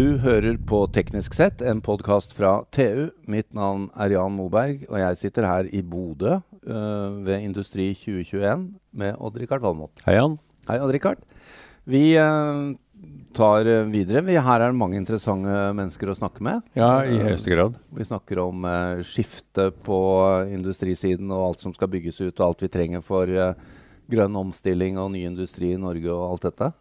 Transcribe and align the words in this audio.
Du 0.00 0.14
hører 0.22 0.54
på 0.64 0.78
Teknisk 0.94 1.34
sett, 1.36 1.60
en 1.60 1.82
podkast 1.84 2.30
fra 2.32 2.62
TU. 2.72 3.10
Mitt 3.28 3.50
navn 3.52 3.90
er 4.00 4.14
Jan 4.14 4.32
Moberg, 4.32 4.86
og 4.88 4.96
jeg 4.96 5.18
sitter 5.20 5.44
her 5.44 5.68
i 5.76 5.82
Bodø 5.84 6.38
uh, 6.38 7.18
ved 7.26 7.44
Industri 7.44 7.90
2021 7.98 8.62
med 8.96 9.18
Odd-Rikard 9.20 9.60
Valmot. 9.60 10.00
Hei, 10.06 10.14
Jan. 10.16 10.38
Hei, 10.70 10.78
Odd-Rikard. 10.80 11.20
Vi 11.84 12.14
uh, 12.16 12.72
tar 13.36 13.68
videre. 13.92 14.24
Vi, 14.24 14.40
her 14.40 14.64
er 14.64 14.70
det 14.70 14.80
mange 14.80 14.96
interessante 14.96 15.60
mennesker 15.76 16.14
å 16.14 16.16
snakke 16.22 16.48
med. 16.48 16.64
Ja, 16.80 17.02
i 17.04 17.20
høyeste 17.20 17.52
grad. 17.52 17.76
Vi 17.92 18.08
snakker 18.08 18.40
om 18.46 18.64
uh, 18.64 19.04
skifte 19.04 19.68
på 19.84 20.02
industrisiden 20.48 21.28
og 21.28 21.50
alt 21.50 21.66
som 21.66 21.76
skal 21.76 21.92
bygges 21.92 22.22
ut, 22.22 22.38
og 22.38 22.46
alt 22.46 22.70
vi 22.70 22.72
trenger 22.72 23.04
for 23.04 23.28
grønn 24.08 24.44
omstilling 24.48 24.96
og 25.02 25.12
ny 25.12 25.26
industri 25.28 25.74
i 25.74 25.82
Norge 25.82 26.14
og 26.14 26.30
alt 26.30 26.54
dette. 26.54 26.76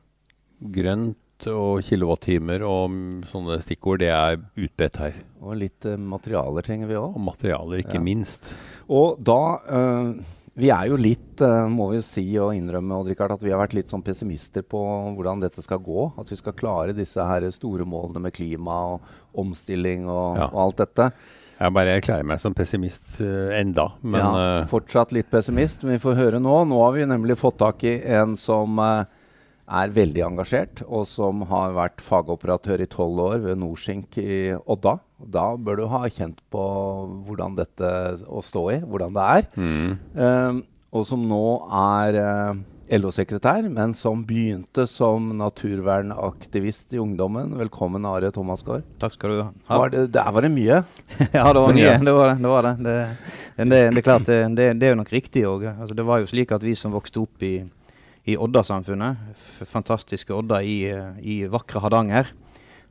Grønt 0.79 1.19
og 1.47 1.79
kilowattimer 1.85 2.63
og 2.67 2.95
sånne 3.29 3.59
stikkord, 3.63 4.01
det 4.03 4.09
er 4.11 4.39
utbedt 4.39 4.99
her. 4.99 5.21
Og 5.39 5.55
litt 5.61 5.87
uh, 5.87 5.95
materialer 5.95 6.65
trenger 6.65 6.89
vi 6.89 6.97
òg. 6.99 7.15
Og 7.15 7.23
materialer, 7.29 7.83
ikke 7.83 7.99
ja. 7.99 8.03
minst. 8.03 8.51
Og 8.91 9.21
da 9.23 9.39
uh, 9.63 10.35
Vi 10.59 10.67
er 10.75 10.89
jo 10.89 10.97
litt, 10.99 11.39
uh, 11.39 11.69
må 11.71 11.91
vi 11.93 12.01
si 12.03 12.25
og 12.41 12.51
innrømme, 12.57 13.03
Richard, 13.07 13.37
at 13.37 13.43
vi 13.45 13.53
har 13.53 13.61
vært 13.61 13.77
litt 13.77 13.91
sånn 13.91 14.03
pessimister 14.03 14.65
på 14.67 14.81
hvordan 15.15 15.45
dette 15.45 15.63
skal 15.63 15.79
gå. 15.79 16.09
At 16.19 16.31
vi 16.33 16.39
skal 16.39 16.57
klare 16.57 16.97
disse 16.97 17.23
her 17.23 17.47
store 17.55 17.87
målene 17.87 18.25
med 18.25 18.35
klima 18.35 18.81
og 18.95 19.37
omstilling 19.39 20.09
og, 20.09 20.41
ja. 20.41 20.49
og 20.51 20.65
alt 20.65 20.83
dette. 20.83 21.11
Jeg 21.59 21.75
bare 21.75 21.95
erklærer 21.99 22.27
meg 22.27 22.39
som 22.39 22.55
pessimist 22.55 23.17
uh, 23.23 23.51
enda, 23.55 23.89
men 24.01 24.19
ja, 24.19 24.43
Fortsatt 24.67 25.11
litt 25.15 25.31
pessimist, 25.31 25.83
men 25.83 25.97
vi 25.97 26.03
får 26.03 26.19
høre 26.19 26.43
nå. 26.43 26.61
Nå 26.67 26.83
har 26.83 26.93
vi 26.95 27.07
nemlig 27.07 27.39
fått 27.39 27.59
tak 27.59 27.83
i 27.87 27.97
en 28.15 28.35
som 28.39 28.79
uh, 28.79 29.07
er 29.69 29.93
veldig 29.93 30.23
engasjert, 30.25 30.81
og 30.87 31.05
som 31.09 31.43
har 31.49 31.75
vært 31.77 32.01
fagoperatør 32.03 32.83
i 32.83 32.89
tolv 32.89 33.21
år 33.27 33.37
ved 33.43 33.61
Norsink 33.61 34.17
i 34.21 34.55
Odda. 34.57 34.97
Da 35.19 35.51
bør 35.59 35.81
du 35.81 35.85
ha 35.91 36.01
kjent 36.09 36.41
på 36.53 36.63
hvordan 37.27 37.57
dette 37.59 37.93
å 38.25 38.41
stå 38.45 38.65
i, 38.73 38.81
hvordan 38.81 39.15
det 39.15 39.29
er. 39.37 39.47
Mm. 39.59 39.95
Um, 40.15 40.65
og 40.95 41.05
som 41.05 41.21
nå 41.29 41.43
er 41.75 42.17
uh, 42.17 42.61
LO-sekretær, 42.89 43.67
men 43.69 43.93
som 43.93 44.23
begynte 44.25 44.87
som 44.89 45.27
naturvernaktivist 45.37 46.95
i 46.97 47.01
ungdommen. 47.01 47.51
Velkommen, 47.59 48.07
Are 48.09 48.31
Thomasgaard. 48.33 48.87
Takk 49.01 49.13
skal 49.13 49.35
du 49.35 49.41
ha. 49.43 49.49
Var 49.69 49.93
det, 49.93 50.05
der 50.15 50.31
var 50.33 50.47
det 50.47 50.53
mye? 50.55 50.79
ja, 51.37 51.43
det 51.45 51.61
var 51.61 51.75
mye. 51.77 51.97
Det 52.01 52.15
var 52.15 52.31
det. 52.31 52.37
det, 52.41 52.53
var 52.55 52.69
det. 52.69 52.75
det, 52.87 52.95
det, 53.59 53.67
det 53.69 54.01
er 54.01 54.07
klart, 54.07 54.25
det, 54.25 54.39
det, 54.57 54.87
er 54.87 54.95
jo 54.95 55.01
nok 55.03 55.13
riktig 55.13 55.45
òg. 55.45 55.67
Altså, 55.75 55.93
det 55.93 56.07
var 56.09 56.23
jo 56.23 56.31
slik 56.31 56.55
at 56.57 56.65
vi 56.65 56.73
som 56.79 56.95
vokste 56.95 57.21
opp 57.21 57.45
i 57.45 57.59
i 58.23 58.35
Odda-samfunnet. 58.37 59.37
Fantastiske 59.69 60.33
Odda 60.35 60.61
i, 60.63 60.81
i 61.21 61.41
vakre 61.47 61.81
Hardanger. 61.83 62.33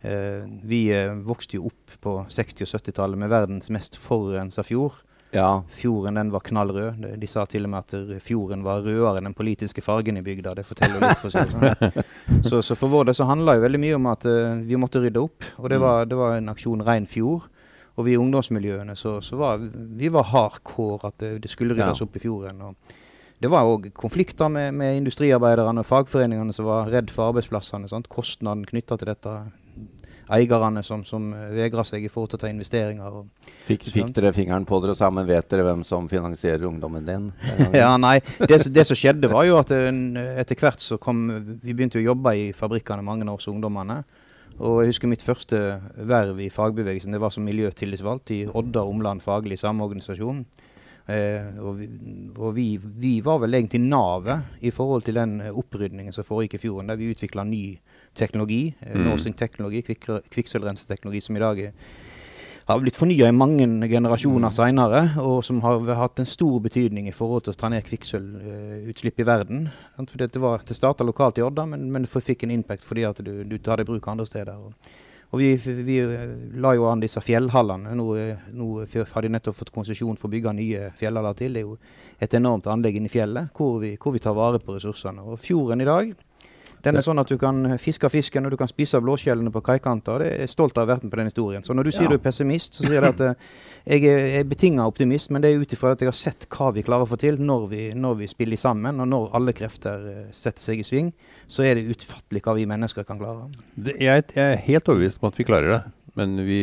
Eh, 0.01 0.47
vi 0.63 0.87
eh, 0.95 1.13
vokste 1.13 1.59
jo 1.59 1.67
opp 1.73 1.99
på 2.01 2.15
60- 2.31 2.63
og 2.63 2.71
70-tallet 2.71 3.19
med 3.19 3.31
verdens 3.33 3.71
mest 3.75 3.99
forurensa 3.99 4.63
fjord. 4.63 5.01
Ja. 5.35 5.63
Fjorden 5.69 6.15
den 6.15 6.31
var 6.33 6.41
knallrød. 6.41 7.03
De, 7.03 7.11
de, 7.21 7.29
sa 7.29 7.45
til 7.47 7.67
og 7.67 7.73
med 7.75 7.85
at 7.85 8.23
fjorden 8.25 8.63
var 8.65 8.81
rødere 8.87 9.19
enn 9.19 9.29
den 9.29 9.37
politiske 9.37 9.83
fargen 9.85 10.17
i 10.17 10.23
bygda. 10.25 10.55
Det 10.57 10.65
forteller 10.65 11.03
litt 11.03 11.21
for 11.21 11.35
seg. 11.35 11.51
Sånn. 11.53 12.05
Så, 12.49 12.63
så, 12.63 12.77
for 12.79 12.93
vår 12.93 13.09
del 13.09 13.17
så 13.19 13.27
handla 13.27 13.57
jo 13.57 13.65
veldig 13.65 13.79
mye 13.83 13.97
om 13.97 14.07
at 14.09 14.25
uh, 14.29 14.61
vi 14.65 14.77
måtte 14.79 15.01
rydde 15.03 15.21
opp. 15.21 15.45
Og 15.59 15.67
det 15.73 15.79
mm. 15.81 15.83
var, 15.83 16.05
det 16.09 16.17
var 16.17 16.37
en 16.37 16.53
aksjon 16.53 16.85
Rein 16.87 17.09
fjord. 17.11 17.49
Og 17.99 18.07
vi 18.07 18.15
i 18.15 18.21
ungdomsmiljøene 18.21 18.95
så, 18.97 19.17
så 19.25 19.37
var 19.41 19.59
vi 19.59 20.11
var 20.15 20.29
hardcore 20.31 21.11
at 21.11 21.17
det, 21.25 21.33
det 21.43 21.51
skulle 21.51 21.75
ryddes 21.75 21.99
ja. 21.99 22.07
opp 22.07 22.17
i 22.17 22.23
fjorden. 22.23 22.63
og 22.69 22.95
det 23.39 23.51
var 23.53 23.69
òg 23.71 23.93
konflikter 23.95 24.51
med, 24.51 24.75
med, 24.75 24.97
industriarbeiderne 24.99 25.85
og 25.85 25.87
fagforeningene 25.87 26.55
som 26.55 26.67
var 26.67 26.91
redd 26.91 27.13
for 27.15 27.31
arbeidsplassene. 27.31 27.91
Sant? 27.91 28.11
Kostnaden 28.11 28.67
knytta 28.67 28.99
til 28.99 29.13
dette. 29.13 29.35
Eierne 30.29 30.83
som, 30.85 31.01
som 31.09 31.31
vegra 31.55 31.81
seg 31.89 32.03
i 32.05 32.11
forhold 32.13 32.35
til 32.35 32.37
å 32.37 32.43
ta 32.43 32.51
investeringer. 32.51 33.15
Og, 33.21 33.53
fikk, 33.65 33.87
fikk, 33.95 34.11
dere 34.17 34.35
fingeren 34.37 34.67
på 34.69 34.81
dere 34.85 34.97
sammen? 34.99 35.25
Vet 35.29 35.49
dere 35.49 35.65
hvem 35.65 35.87
som 35.89 36.09
finansierer 36.11 36.67
ungdommen 36.69 37.07
din? 37.07 37.31
ja, 37.81 37.95
nei, 37.97 38.19
det, 38.43 38.59
det, 38.75 38.85
som 38.85 38.99
skjedde, 38.99 39.31
var 39.33 39.47
jo 39.49 39.57
at 39.63 39.73
etter 39.73 40.59
hvert 40.61 40.85
så 40.85 40.99
kom 41.01 41.25
Vi 41.63 41.73
begynte 41.73 42.03
å 42.03 42.05
jobbe 42.05 42.35
i 42.37 42.49
fabrikkene, 42.53 43.07
mange 43.07 43.25
av 43.25 43.39
oss 43.39 43.49
ungdommene. 43.49 44.03
Og 44.59 44.83
jeg 44.83 44.91
husker 44.91 45.11
mitt 45.11 45.23
første 45.23 45.63
verv 46.11 46.43
i 46.43 46.51
fagbevegelsen. 46.51 47.15
Det 47.15 47.23
var 47.23 47.33
som 47.33 47.47
miljøtillitsvalgt 47.47 48.35
i 48.35 48.43
Odda 48.51 48.83
Omland 48.83 49.23
faglig 49.23 49.61
sameorganisasjon. 49.63 50.43
Eh, 51.09 51.55
og, 51.65 51.79
vi, 51.79 51.87
og 52.37 52.53
vi, 52.53 52.67
vi, 52.77 53.15
var 53.25 53.39
vel 53.41 53.57
egentlig 53.57 53.81
navet 53.81 54.61
i 54.61 54.73
forhold 54.75 55.07
til 55.07 55.17
den 55.17 55.39
opprydningen 55.49 56.13
som 56.13 56.27
foregikk 56.27 56.59
i 56.59 56.63
fjorden, 56.67 56.93
der 56.93 57.01
vi 57.01 57.09
utvikla 57.15 57.47
ny 57.49 57.63
teknologi, 58.19 58.75
eh, 58.81 58.93
mm. 58.93 59.07
Norsing-teknologi, 59.07 59.81
kvikksølvrenseteknologi, 59.89 61.23
som 61.25 61.39
i 61.39 61.43
dag 61.47 61.65
har 62.69 62.83
blitt 62.85 62.99
fornya 63.01 63.31
i 63.31 63.33
mange 63.33 63.65
generasjoner 63.89 64.51
mm. 64.51 64.57
seinere, 64.59 65.03
og 65.25 65.41
som 65.47 65.63
har 65.65 65.81
hatt 65.97 66.21
en 66.21 66.29
stor 66.29 66.61
betydning 66.61 67.09
i 67.09 67.17
forhold 67.17 67.47
til 67.47 67.55
å 67.55 67.61
ta 67.63 67.73
ned 67.73 67.87
kvikksølvutslipp 67.89 69.25
i 69.25 69.29
verden. 69.31 69.69
Det, 70.13 70.35
var, 70.37 70.61
det 70.69 70.77
starta 70.77 71.07
lokalt 71.09 71.41
i 71.41 71.47
Odda, 71.47 71.65
men, 71.73 71.89
men 71.95 72.05
det 72.05 72.13
fikk 72.13 72.45
en 72.45 72.53
impact 72.53 72.85
fordi 72.85 73.09
at 73.09 73.25
du, 73.25 73.39
du 73.49 73.57
tar 73.57 73.81
det 73.81 73.89
i 73.89 73.93
bruk 73.95 74.13
andre 74.13 74.29
steder. 74.29 74.61
Og, 74.61 75.08
og 75.29 75.43
vi, 75.43 75.49
vi, 75.85 75.99
la 76.57 76.73
jo 76.73 76.87
an 76.89 77.03
disse 77.03 77.21
fjellhallene. 77.21 77.93
Nå, 77.99 78.07
nå 78.57 78.69
har 79.13 79.25
de 79.25 79.31
nettopp 79.35 79.59
fått 79.59 79.75
konsesjon 79.75 80.17
for 80.17 80.31
å 80.31 80.33
bygge 80.33 80.55
nye 80.57 80.87
fjellhaller 80.97 81.37
til. 81.37 81.53
Det 81.53 81.61
er 81.61 81.67
jo 81.67 81.77
et 82.25 82.37
enormt 82.39 82.69
anlegg 82.73 82.97
inne 82.97 83.11
i 83.11 83.13
fjellet 83.13 83.53
hvor 83.57 83.77
vi, 83.83 83.93
hvor 84.01 84.17
vi 84.17 84.23
tar 84.25 84.37
vare 84.39 84.61
på 84.63 84.79
ressursene. 84.79 85.27
Og 85.29 85.41
fjorden 85.43 85.85
i 85.85 85.89
dag 85.89 86.15
den 86.85 86.99
er 86.99 87.05
sånn 87.05 87.19
at 87.21 87.31
du 87.31 87.37
kan 87.41 87.75
fiske 87.81 88.09
fisken 88.13 88.47
og 88.47 88.55
du 88.55 88.59
kan 88.61 88.71
spise 88.71 89.01
blåskjellene 89.03 89.51
på 89.55 89.63
kaikanter. 89.67 90.25
Jeg 90.27 90.47
er 90.47 90.51
stolt 90.51 90.77
av 90.77 90.85
å 90.85 90.87
ha 90.87 90.91
vært 90.95 91.07
med 91.07 91.13
på 91.13 91.21
den 91.21 91.31
historien. 91.31 91.65
Så 91.67 91.75
når 91.77 91.89
du 91.89 91.93
sier 91.95 92.07
ja. 92.07 92.13
du 92.13 92.19
er 92.19 92.23
pessimist, 92.23 92.79
så 92.79 92.87
sier 92.87 92.99
jeg 92.99 93.15
at 93.15 93.23
uh, 93.25 93.49
jeg 93.89 94.05
er, 94.11 94.27
er 94.41 94.49
betinga 94.49 94.87
optimist, 94.89 95.33
men 95.35 95.45
det 95.45 95.51
er 95.51 95.63
ut 95.63 95.75
ifra 95.75 95.95
at 95.95 96.05
jeg 96.05 96.11
har 96.11 96.19
sett 96.19 96.49
hva 96.55 96.71
vi 96.77 96.85
klarer 96.87 97.07
å 97.07 97.11
få 97.11 97.19
til 97.21 97.41
når 97.43 97.67
vi, 97.73 97.83
når 97.99 98.21
vi 98.23 98.31
spiller 98.31 98.61
sammen, 98.61 99.01
og 99.03 99.11
når 99.11 99.31
alle 99.39 99.57
krefter 99.57 100.05
uh, 100.05 100.21
setter 100.35 100.69
seg 100.69 100.83
i 100.83 100.87
sving. 100.87 101.13
Så 101.51 101.67
er 101.67 101.79
det 101.79 101.89
utfattelig 101.97 102.45
hva 102.47 102.55
vi 102.59 102.69
mennesker 102.71 103.09
kan 103.09 103.21
klare. 103.21 103.49
Det, 103.75 103.97
jeg, 103.99 104.29
jeg, 104.35 104.45
er 104.45 104.63
helt 104.69 104.93
overbevist 104.93 105.23
om 105.23 105.33
at 105.33 105.41
vi 105.41 105.49
klarer 105.49 105.75
det, 105.77 105.83
men 106.19 106.39
vi 106.47 106.63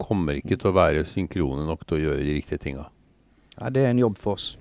kommer 0.00 0.36
ikke 0.38 0.58
til 0.60 0.70
å 0.70 0.76
være 0.76 1.06
synkrone 1.08 1.64
nok 1.66 1.86
til 1.86 1.98
å 1.98 2.04
gjøre 2.06 2.22
de 2.22 2.38
riktige 2.38 2.62
tinga. 2.62 2.86
Ja, 3.56 3.72
det 3.72 3.86
er 3.86 3.94
en 3.94 4.02
jobb 4.02 4.20
for 4.20 4.36
oss. 4.36 4.54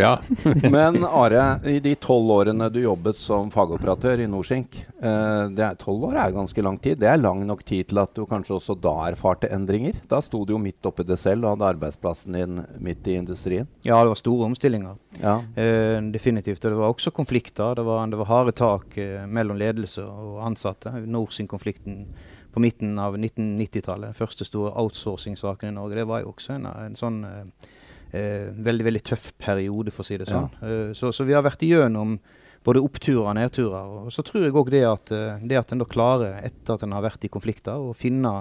Ja. 0.00 0.18
Men 0.70 1.04
Are, 1.04 1.60
i 1.68 1.80
de 1.80 1.94
tolv 1.94 2.30
årene 2.30 2.68
du 2.72 2.80
jobbet 2.82 3.18
som 3.20 3.50
fagoperatør 3.52 4.22
i 4.24 4.28
Norsink 4.30 4.78
eh, 5.02 5.74
Tolv 5.80 6.06
år 6.10 6.16
er 6.22 6.34
ganske 6.34 6.64
lang 6.64 6.78
tid. 6.82 6.98
Det 7.02 7.08
er 7.10 7.20
lang 7.20 7.42
nok 7.46 7.62
tid 7.66 7.90
til 7.90 8.00
at 8.02 8.14
du 8.16 8.24
kanskje 8.28 8.56
også 8.56 8.76
da 8.80 8.94
erfarte 9.10 9.50
endringer? 9.52 10.00
Da 10.08 10.22
sto 10.24 10.42
du 10.44 10.54
jo 10.54 10.62
midt 10.62 10.86
oppi 10.88 11.04
det 11.06 11.18
selv 11.20 11.44
og 11.44 11.54
hadde 11.54 11.70
arbeidsplassen 11.74 12.36
din 12.38 12.62
midt 12.82 13.08
i 13.08 13.18
industrien. 13.20 13.68
Ja, 13.86 14.00
det 14.00 14.14
var 14.14 14.20
store 14.20 14.48
omstillinger. 14.50 14.98
Ja. 15.20 15.38
Eh, 15.54 15.98
definitivt. 16.12 16.62
Det 16.62 16.76
var 16.76 16.92
også 16.92 17.12
konflikter. 17.14 17.74
Det 17.76 17.86
var, 17.86 18.06
det 18.10 18.20
var 18.20 18.30
harde 18.30 18.56
tak 18.56 18.96
eh, 19.00 19.26
mellom 19.26 19.60
ledelse 19.60 20.04
og 20.04 20.40
ansatte. 20.46 20.94
Norsink-konflikten 21.06 22.04
på 22.50 22.60
midten 22.60 22.98
av 22.98 23.16
1990-tallet. 23.16 24.10
den 24.10 24.16
Første 24.18 24.44
store 24.44 24.72
outsourcing-saken 24.80 25.70
i 25.70 25.76
Norge. 25.76 26.00
Det 26.00 26.08
var 26.08 26.24
jo 26.24 26.32
også 26.34 26.56
en, 26.56 26.66
en 26.66 26.98
sånn 26.98 27.22
eh, 27.28 27.68
veldig 28.10 28.86
veldig 28.86 29.02
tøff 29.06 29.30
periode, 29.38 29.92
for 29.94 30.02
å 30.02 30.08
si 30.08 30.18
det 30.18 30.28
sånn. 30.30 30.48
Ja. 30.60 30.68
Eh, 30.68 30.92
så, 30.98 31.12
så, 31.14 31.26
vi 31.28 31.36
har 31.36 31.44
vært 31.46 31.62
igjennom 31.66 32.18
både 32.66 32.82
oppturer 32.84 33.30
og 33.30 33.36
nedturer. 33.38 33.94
Og 34.06 34.10
så 34.14 34.24
tror 34.26 34.44
jeg 34.44 34.56
òg 34.56 34.72
det 34.74 34.82
at, 34.88 35.12
eh, 35.14 35.46
det 35.46 35.60
at 35.60 35.72
en 35.72 35.82
da 35.82 35.88
klarer, 35.88 36.40
etter 36.42 36.74
at 36.74 36.84
en 36.86 36.96
har 36.96 37.06
vært 37.06 37.24
i 37.24 37.32
konflikter, 37.32 37.78
å 37.78 37.94
finne 37.96 38.34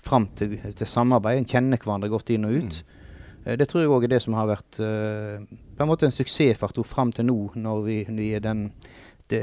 fram 0.00 0.30
til, 0.38 0.56
til 0.56 0.88
samarbeid, 0.88 1.42
en 1.42 1.50
kjenner 1.50 1.82
hverandre 1.82 2.12
godt 2.12 2.32
inn 2.32 2.48
og 2.48 2.56
ut. 2.56 2.80
Mm. 2.80 3.36
Eh, 3.44 3.58
det 3.60 3.68
tror 3.70 3.84
jeg 3.84 3.92
òg 3.92 4.06
er 4.06 4.14
det 4.14 4.24
som 4.24 4.38
har 4.38 4.50
vært 4.50 4.80
på 4.80 5.84
en 5.84 5.88
måte 5.90 6.06
en 6.08 6.14
suksessfaktor 6.14 6.86
fram 6.86 7.12
til 7.14 7.26
nå, 7.28 7.38
når 7.58 7.86
vi, 7.86 8.02
vi 8.08 8.34
den 8.38 8.68
det, 9.30 9.38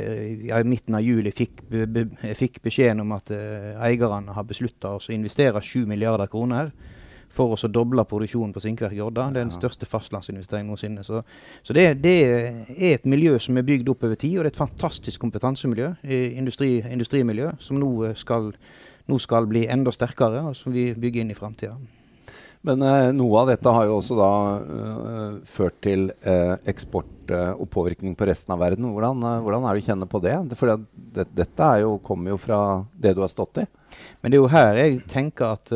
ja, 0.49 0.57
I 0.59 0.67
midten 0.67 0.97
av 0.97 0.99
juli 0.99 1.31
fikk, 1.31 1.61
be, 1.71 1.85
be, 1.87 2.01
fikk 2.35 2.57
beskjeden 2.65 3.05
om 3.05 3.13
at 3.15 3.29
eierne 3.31 4.33
har 4.35 4.43
beslutta 4.43 4.97
å 4.97 5.13
investere 5.15 5.61
7 5.63 5.85
milliarder 5.87 6.27
kroner 6.27 6.73
for 7.33 7.53
oss 7.55 7.65
å 7.67 7.71
doble 7.71 8.05
produksjonen 8.07 8.53
på 8.55 8.63
sinkverk 8.63 8.95
i 8.95 9.03
Odda. 9.03 9.27
Det 9.33 9.41
er 9.41 9.47
den 9.47 9.55
største 9.55 9.89
fastlandsinvesteringen 9.89 10.71
noensinne. 10.71 11.03
Så, 11.05 11.21
så 11.65 11.75
det, 11.75 11.89
det, 12.03 12.15
er 12.23 12.93
et 12.93 13.05
miljø 13.09 13.37
som 13.43 13.59
er 13.59 13.67
bygd 13.67 13.91
opp 13.93 14.07
over 14.07 14.19
tid, 14.19 14.37
og 14.37 14.45
det 14.45 14.53
er 14.53 14.55
et 14.55 14.63
fantastisk 14.63 15.21
kompetansemiljø, 15.23 15.93
industri, 16.39 16.77
industrimiljø, 16.87 17.53
som 17.63 17.79
nå 17.81 17.91
skal, 18.17 18.51
nå 19.07 19.21
skal, 19.23 19.49
bli 19.49 19.67
enda 19.71 19.93
sterkere, 19.93 20.47
og 20.49 20.57
som 20.57 20.75
vi 20.75 20.89
bygger 20.97 21.25
inn 21.25 21.35
i 21.35 21.37
framtida. 21.37 21.77
Men 22.67 22.81
eh, 22.83 23.09
noe 23.15 23.43
av 23.43 23.51
dette 23.51 23.71
har 23.71 23.85
jo 23.87 23.99
også 23.99 24.15
da 24.17 24.31
uh, 24.59 25.35
ført 25.47 25.77
til 25.85 26.09
uh, 26.25 26.57
eksport 26.67 27.31
uh, 27.31 27.53
og 27.53 27.69
påvirkning 27.71 28.15
på 28.17 28.27
resten 28.27 28.51
av 28.55 28.59
verden. 28.59 28.89
Hvordan, 28.91 29.21
hvordan 29.45 29.67
er 29.69 29.77
det 29.77 29.85
å 29.85 29.87
kjenne 29.87 30.07
på 30.09 30.19
det? 30.25 30.35
For 30.57 30.73
det, 30.73 31.27
dette 31.37 31.69
jo, 31.83 31.93
kommer 32.03 32.33
jo 32.33 32.39
fra 32.41 32.59
det 32.97 33.13
du 33.15 33.21
har 33.23 33.31
stått 33.31 33.61
i. 33.61 33.67
Men 34.19 34.33
det 34.33 34.39
er 34.39 34.41
jo 34.41 34.51
her 34.51 34.81
jeg 34.81 34.97
tenker 35.07 35.53
at 35.53 35.71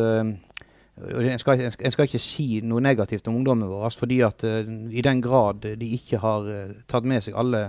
en 0.99 1.39
skal, 1.39 1.61
en 1.61 1.93
skal, 1.93 2.05
ikke 2.05 2.21
si 2.21 2.61
noe 2.67 2.81
negativt 2.83 3.27
om 3.29 3.39
ungdommen 3.39 3.69
vår, 3.69 3.95
fordi 3.97 4.19
at 4.25 4.43
uh, 4.45 4.67
i 4.91 5.03
den 5.05 5.21
grad 5.23 5.63
de 5.79 5.88
ikke 5.97 6.19
har 6.21 6.47
uh, 6.47 6.73
tatt 6.88 7.07
med 7.07 7.23
seg 7.25 7.38
alle, 7.39 7.63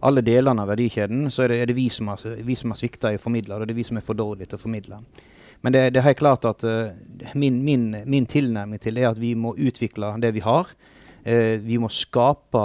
alle, 0.00 0.24
delene 0.24 0.64
av 0.64 0.72
verdikjeden, 0.72 1.28
så 1.30 1.44
er 1.44 1.52
det, 1.52 1.60
er 1.60 1.70
det 1.70 1.76
vi 1.78 1.88
som 1.92 2.10
har, 2.10 2.24
vi 2.42 2.56
svikta 2.56 3.12
i 3.12 3.20
å 3.20 3.22
formidle, 3.22 3.54
og 3.54 3.66
det 3.66 3.76
er 3.76 3.82
vi 3.82 3.86
som 3.86 4.00
er 4.00 4.06
for 4.06 4.18
dårlige 4.18 4.50
til 4.50 4.60
å 4.60 4.64
formidle. 4.64 5.02
Men 5.62 5.76
det, 5.76 5.82
det 5.94 6.00
er 6.00 6.08
helt 6.08 6.22
klart 6.22 6.48
at 6.48 6.64
uh, 6.66 6.90
min, 7.38 7.60
min, 7.62 7.90
min, 8.06 8.26
tilnærming 8.26 8.82
til 8.82 8.98
det 8.98 9.04
er 9.04 9.12
at 9.12 9.22
vi 9.22 9.34
må 9.38 9.54
utvikle 9.54 10.16
det 10.22 10.32
vi 10.34 10.42
har. 10.42 10.72
Uh, 11.22 11.54
vi 11.62 11.78
må 11.78 11.86
skape 11.92 12.62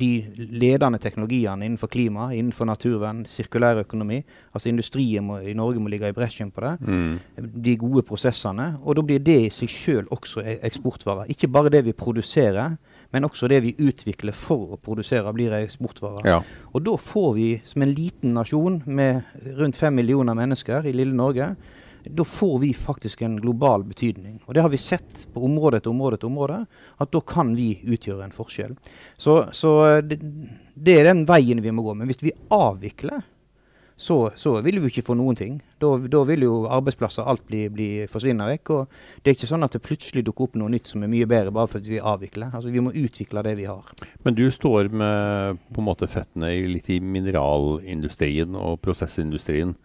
de 0.00 0.10
ledende 0.50 0.98
teknologiene 1.02 1.66
innenfor 1.66 1.90
klima, 1.92 2.30
innenfor 2.34 2.66
naturvern, 2.66 3.24
sirkulær 3.28 3.82
økonomi. 3.84 4.20
Altså 4.54 4.72
Industrien 4.72 5.24
må, 5.26 5.38
i 5.46 5.54
Norge 5.54 5.82
må 5.82 5.92
ligge 5.92 6.10
i 6.10 6.16
bresjen 6.16 6.50
på 6.50 6.64
det. 6.64 6.74
Mm. 6.82 7.50
De 7.62 7.76
gode 7.78 8.02
prosessene. 8.08 8.72
Og 8.82 8.98
da 8.98 9.04
blir 9.06 9.22
det 9.22 9.38
i 9.46 9.50
seg 9.54 9.70
sjøl 9.70 10.10
også 10.10 10.42
eksportvare. 10.58 11.28
Ikke 11.30 11.50
bare 11.52 11.70
det 11.72 11.84
vi 11.86 11.96
produserer, 11.96 12.76
men 13.10 13.26
også 13.26 13.48
det 13.50 13.62
vi 13.64 13.74
utvikler 13.78 14.34
for 14.36 14.74
å 14.74 14.78
produsere, 14.80 15.32
blir 15.34 15.54
eksportvarer. 15.60 16.26
Ja. 16.26 16.40
Og 16.74 16.84
da 16.86 16.96
får 17.00 17.30
vi, 17.36 17.48
som 17.66 17.82
en 17.82 17.94
liten 17.94 18.34
nasjon 18.38 18.82
med 18.86 19.22
rundt 19.58 19.78
fem 19.78 19.94
millioner 19.98 20.38
mennesker 20.38 20.86
i 20.86 20.94
lille 20.94 21.16
Norge, 21.16 21.54
da 22.04 22.24
får 22.24 22.58
vi 22.58 22.74
faktisk 22.74 23.22
en 23.22 23.40
global 23.40 23.84
betydning. 23.84 24.40
Og 24.46 24.54
det 24.54 24.62
har 24.62 24.72
vi 24.72 24.78
sett 24.80 25.26
på 25.34 25.44
område 25.44 25.80
etter 25.80 25.92
område 25.92 26.16
etter 26.18 26.30
område, 26.30 26.62
at 26.98 27.12
da 27.12 27.20
kan 27.20 27.52
vi 27.56 27.74
utgjøre 27.84 28.24
en 28.24 28.34
forskjell. 28.34 28.76
Så, 29.18 29.42
så 29.52 29.74
det, 30.00 30.20
det, 30.74 30.96
er 30.96 31.10
den 31.10 31.26
veien 31.28 31.62
vi 31.62 31.74
må 31.74 31.84
gå. 31.84 31.94
Men 31.98 32.10
hvis 32.10 32.24
vi 32.24 32.34
avvikler 32.54 33.20
så, 34.00 34.30
så, 34.34 34.54
vil 34.64 34.78
vi 34.80 34.88
ikke 34.88 35.04
få 35.04 35.14
noen 35.18 35.36
ting. 35.36 35.58
Da, 35.76 35.90
da 36.08 36.22
vil 36.24 36.46
jo 36.46 36.54
arbeidsplasser 36.72 37.26
alt 37.28 37.42
bli, 37.44 37.66
bli 37.68 37.88
forsvinne 38.08 38.46
vekk. 38.48 38.70
og 38.72 38.94
Det 39.20 39.28
er 39.28 39.36
ikke 39.36 39.48
sånn 39.50 39.66
at 39.66 39.76
det 39.76 39.82
plutselig 39.84 40.22
dukker 40.24 40.46
opp 40.46 40.56
noe 40.56 40.72
nytt 40.72 40.88
som 40.88 41.04
er 41.04 41.12
mye 41.12 41.28
bedre 41.28 41.52
bare 41.52 41.68
fordi 41.68 41.98
vi 41.98 42.00
avvikler. 42.00 42.48
Altså 42.56 42.72
Vi 42.72 42.80
må 42.80 42.94
utvikle 42.96 43.44
det 43.44 43.52
vi 43.58 43.68
har. 43.68 43.92
Men 44.24 44.38
du 44.38 44.46
står 44.48 44.88
med 44.88 45.60
på 45.68 45.84
en 45.84 45.88
måte 45.90 46.08
føttene 46.08 46.48
litt 46.72 46.88
i 46.88 46.96
mineralindustrien 47.04 48.56
og 48.56 48.80
prosessindustrien. 48.80 49.76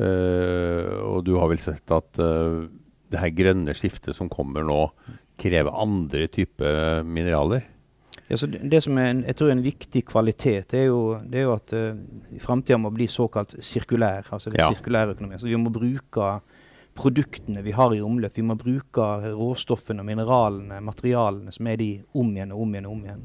Uh, 0.00 1.02
og 1.04 1.20
du 1.26 1.34
har 1.36 1.50
vel 1.50 1.60
sett 1.60 1.92
at 1.92 2.20
uh, 2.22 2.64
det 3.12 3.20
her 3.20 3.34
grønne 3.36 3.74
skiftet 3.76 4.16
som 4.16 4.30
kommer 4.32 4.64
nå, 4.64 4.86
krever 5.40 5.74
andre 5.82 6.28
typer 6.32 7.04
mineraler? 7.04 7.66
Ja, 8.30 8.38
det 8.48 8.80
som 8.86 8.96
er 8.96 9.10
en, 9.10 9.20
jeg 9.28 9.36
tror 9.36 9.50
er 9.50 9.58
en 9.58 9.66
viktig 9.66 10.04
kvalitet, 10.08 10.72
er 10.78 10.86
jo, 10.88 11.02
det 11.28 11.42
er 11.42 11.46
jo 11.48 11.54
at 11.58 11.74
uh, 11.76 12.40
framtida 12.40 12.80
må 12.80 12.92
bli 12.94 13.10
såkalt 13.12 13.58
sirkulær. 13.60 14.30
altså 14.30 14.50
det 14.50 14.62
ja. 14.62 14.70
sirkulærøkonomi. 14.72 15.40
Så 15.40 15.50
vi 15.50 15.60
må 15.60 15.72
bruke 15.74 16.32
produktene 16.96 17.62
vi 17.64 17.72
har 17.76 17.94
i 17.94 18.00
omløp. 18.04 18.36
Vi 18.36 18.44
må 18.44 18.56
bruke 18.60 19.08
råstoffene, 19.32 20.04
mineralene, 20.04 20.80
materialene 20.84 21.52
som 21.52 21.68
er 21.68 21.80
de 21.80 21.92
om 22.16 22.32
igjen 22.32 22.52
og 22.52 22.64
om 22.64 22.74
igjen 22.74 22.88
og 22.88 22.96
om 22.96 23.04
igjen. 23.06 23.24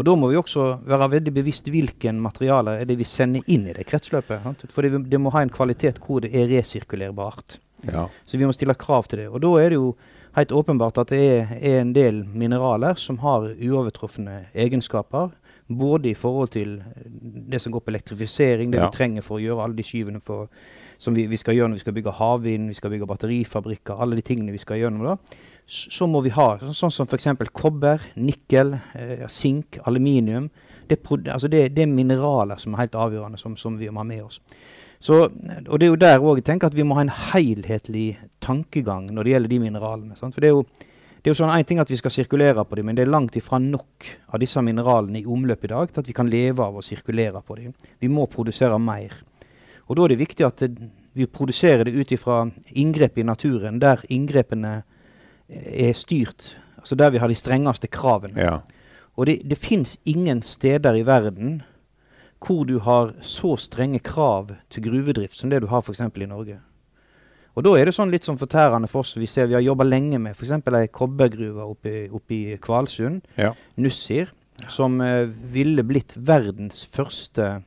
Og 0.00 0.06
Da 0.08 0.14
må 0.16 0.30
vi 0.30 0.38
også 0.40 0.78
være 0.88 1.10
veldig 1.12 1.32
bevisst 1.36 1.66
hvilke 1.68 2.12
materialer 2.16 2.80
er 2.80 2.86
det 2.88 2.96
vi 2.96 3.04
sender 3.08 3.44
inn 3.52 3.66
i 3.68 3.74
det 3.76 3.84
kretsløpet. 3.88 4.46
Sant? 4.46 4.64
For 4.72 4.86
det, 4.86 5.02
det, 5.12 5.20
må 5.20 5.32
ha 5.34 5.42
en 5.44 5.52
kvalitet 5.52 6.00
hvor 6.00 6.22
det 6.24 6.30
er 6.32 6.48
resirkulerbart. 6.48 7.58
Ja. 7.84 8.06
Så 8.24 8.40
vi 8.40 8.48
må 8.48 8.54
stille 8.56 8.76
krav 8.80 9.10
til 9.10 9.20
det. 9.20 9.28
Og 9.28 9.42
da 9.44 9.50
er 9.60 9.74
det 9.74 9.76
jo 9.76 9.92
helt 10.38 10.54
åpenbart 10.56 11.02
at 11.02 11.12
det 11.12 11.20
er, 11.20 11.52
er 11.58 11.82
en 11.82 11.92
del 11.92 12.22
mineraler 12.24 12.96
som 12.96 13.20
har 13.20 13.50
uovertrufne 13.52 14.46
egenskaper. 14.54 15.36
Både 15.68 16.10
i 16.10 16.16
forhold 16.16 16.48
til 16.56 16.78
det 17.52 17.60
som 17.60 17.72
går 17.72 17.84
på 17.84 17.92
elektrifisering, 17.92 18.72
det 18.72 18.80
ja. 18.80 18.88
vi 18.88 18.96
trenger 18.96 19.26
for 19.26 19.36
å 19.36 19.44
gjøre 19.44 19.66
alle 19.66 19.78
de 19.78 19.84
skyvene 19.86 20.24
for, 20.24 20.48
som 20.98 21.14
vi, 21.14 21.28
vi, 21.30 21.38
skal 21.38 21.54
gjøre 21.58 21.70
når 21.70 21.82
vi 21.82 21.84
skal 21.84 21.98
bygge 22.00 22.16
havvind, 22.18 22.72
vi 22.72 22.80
skal 22.80 22.90
bygge 22.96 23.06
batterifabrikker, 23.12 24.00
alle 24.00 24.16
de 24.18 24.24
tingene 24.26 24.56
vi 24.56 24.64
skal 24.64 24.80
gjennom. 24.80 25.12
da, 25.12 25.38
Så 25.70 26.08
må 26.10 26.18
vi 26.24 26.32
ha 26.34 26.56
sånn 26.58 26.90
som 26.90 27.06
f.eks. 27.06 27.28
kobber, 27.54 28.02
nikkel, 28.18 28.74
eh, 28.98 29.22
sink, 29.30 29.78
aluminium. 29.86 30.48
Det, 30.90 30.98
altså 31.06 31.46
det, 31.46 31.68
det, 31.76 31.84
er 31.84 31.92
mineraler 31.92 32.58
som 32.58 32.74
er 32.74 32.84
helt 32.84 32.96
avgjørende, 32.98 33.38
som, 33.38 33.54
som 33.54 33.76
vi 33.78 33.86
må 33.90 34.02
ha 34.02 34.08
med 34.08 34.24
oss. 34.24 34.40
Så, 35.00 35.22
og 35.30 35.78
det 35.78 35.86
er 35.86 35.92
jo 35.92 36.00
der 36.00 36.18
òg 36.20 36.40
jeg 36.40 36.48
tenker 36.50 36.68
at 36.68 36.76
vi 36.76 36.84
må 36.84 36.98
ha 36.98 37.06
en 37.06 37.14
helhetlig 37.30 38.18
tankegang 38.42 39.06
når 39.14 39.24
det 39.24 39.32
gjelder 39.36 39.52
de 39.54 39.60
mineralene. 39.62 40.18
Sant? 40.18 40.34
For 40.34 40.42
det 40.42 40.50
er 40.50 40.58
jo, 40.58 40.66
det 41.22 41.30
er 41.30 41.32
jo 41.32 41.38
sånn 41.38 41.54
en 41.54 41.68
ting 41.68 41.80
at 41.80 41.92
vi 41.92 42.00
skal 42.02 42.12
sirkulere 42.18 42.66
på 42.66 42.80
dem, 42.80 42.90
men 42.90 42.98
det 42.98 43.06
er 43.06 43.14
langt 43.14 43.38
ifra 43.38 43.62
nok 43.62 44.10
av 44.34 44.42
disse 44.42 44.60
mineralene 44.66 45.22
i 45.22 45.28
omløp 45.30 45.64
i 45.64 45.72
dag 45.72 45.94
til 45.94 46.02
at 46.02 46.10
vi 46.10 46.16
kan 46.18 46.28
leve 46.32 46.66
av 46.66 46.76
å 46.76 46.84
sirkulere 46.84 47.40
på 47.46 47.62
dem. 47.62 47.72
Vi 48.02 48.10
må 48.12 48.26
produsere 48.32 48.76
mer. 48.82 49.14
Og 49.86 49.96
da 49.96 50.04
er 50.04 50.12
det 50.12 50.20
viktig 50.26 50.50
at 50.50 50.66
vi 51.14 51.30
produserer 51.30 51.86
det 51.86 51.94
ut 51.94 52.12
ifra 52.18 52.42
inngrep 52.78 53.22
i 53.22 53.26
naturen, 53.30 53.78
der 53.78 54.02
inngrepene 54.10 54.80
er 55.50 55.92
styrt. 55.96 56.54
Altså 56.78 56.94
der 56.94 57.10
vi 57.10 57.18
har 57.18 57.28
de 57.28 57.34
strengeste 57.34 57.90
kravene. 57.92 58.40
Ja. 58.40 58.58
Og 59.16 59.26
det, 59.26 59.40
det 59.50 59.58
fins 59.58 59.98
ingen 60.04 60.42
steder 60.42 60.96
i 60.96 61.06
verden 61.06 61.60
hvor 62.40 62.64
du 62.64 62.78
har 62.80 63.12
så 63.20 63.56
strenge 63.60 63.98
krav 64.00 64.54
til 64.70 64.86
gruvedrift 64.86 65.36
som 65.36 65.50
det 65.50 65.60
du 65.60 65.68
har 65.68 65.82
f.eks. 65.84 66.00
i 66.00 66.26
Norge. 66.26 66.60
Og 67.58 67.64
da 67.66 67.74
er 67.76 67.88
det 67.88 67.94
sånn 67.96 68.12
litt 68.12 68.24
sånn 68.24 68.38
fortærende 68.40 68.88
for 68.88 69.04
oss. 69.04 69.16
Vi 69.18 69.28
ser 69.28 69.50
vi 69.50 69.58
har 69.58 69.64
jobba 69.64 69.84
lenge 69.84 70.20
med 70.22 70.32
f.eks. 70.32 70.54
ei 70.70 70.88
kobbergruve 70.94 71.66
oppe, 71.66 71.94
oppe 72.08 72.36
i 72.36 72.58
Kvalsund, 72.62 73.26
ja. 73.36 73.52
Nussir, 73.76 74.30
som 74.70 75.00
uh, 75.02 75.26
ville 75.52 75.84
blitt 75.84 76.14
verdens 76.16 76.84
første 76.88 77.58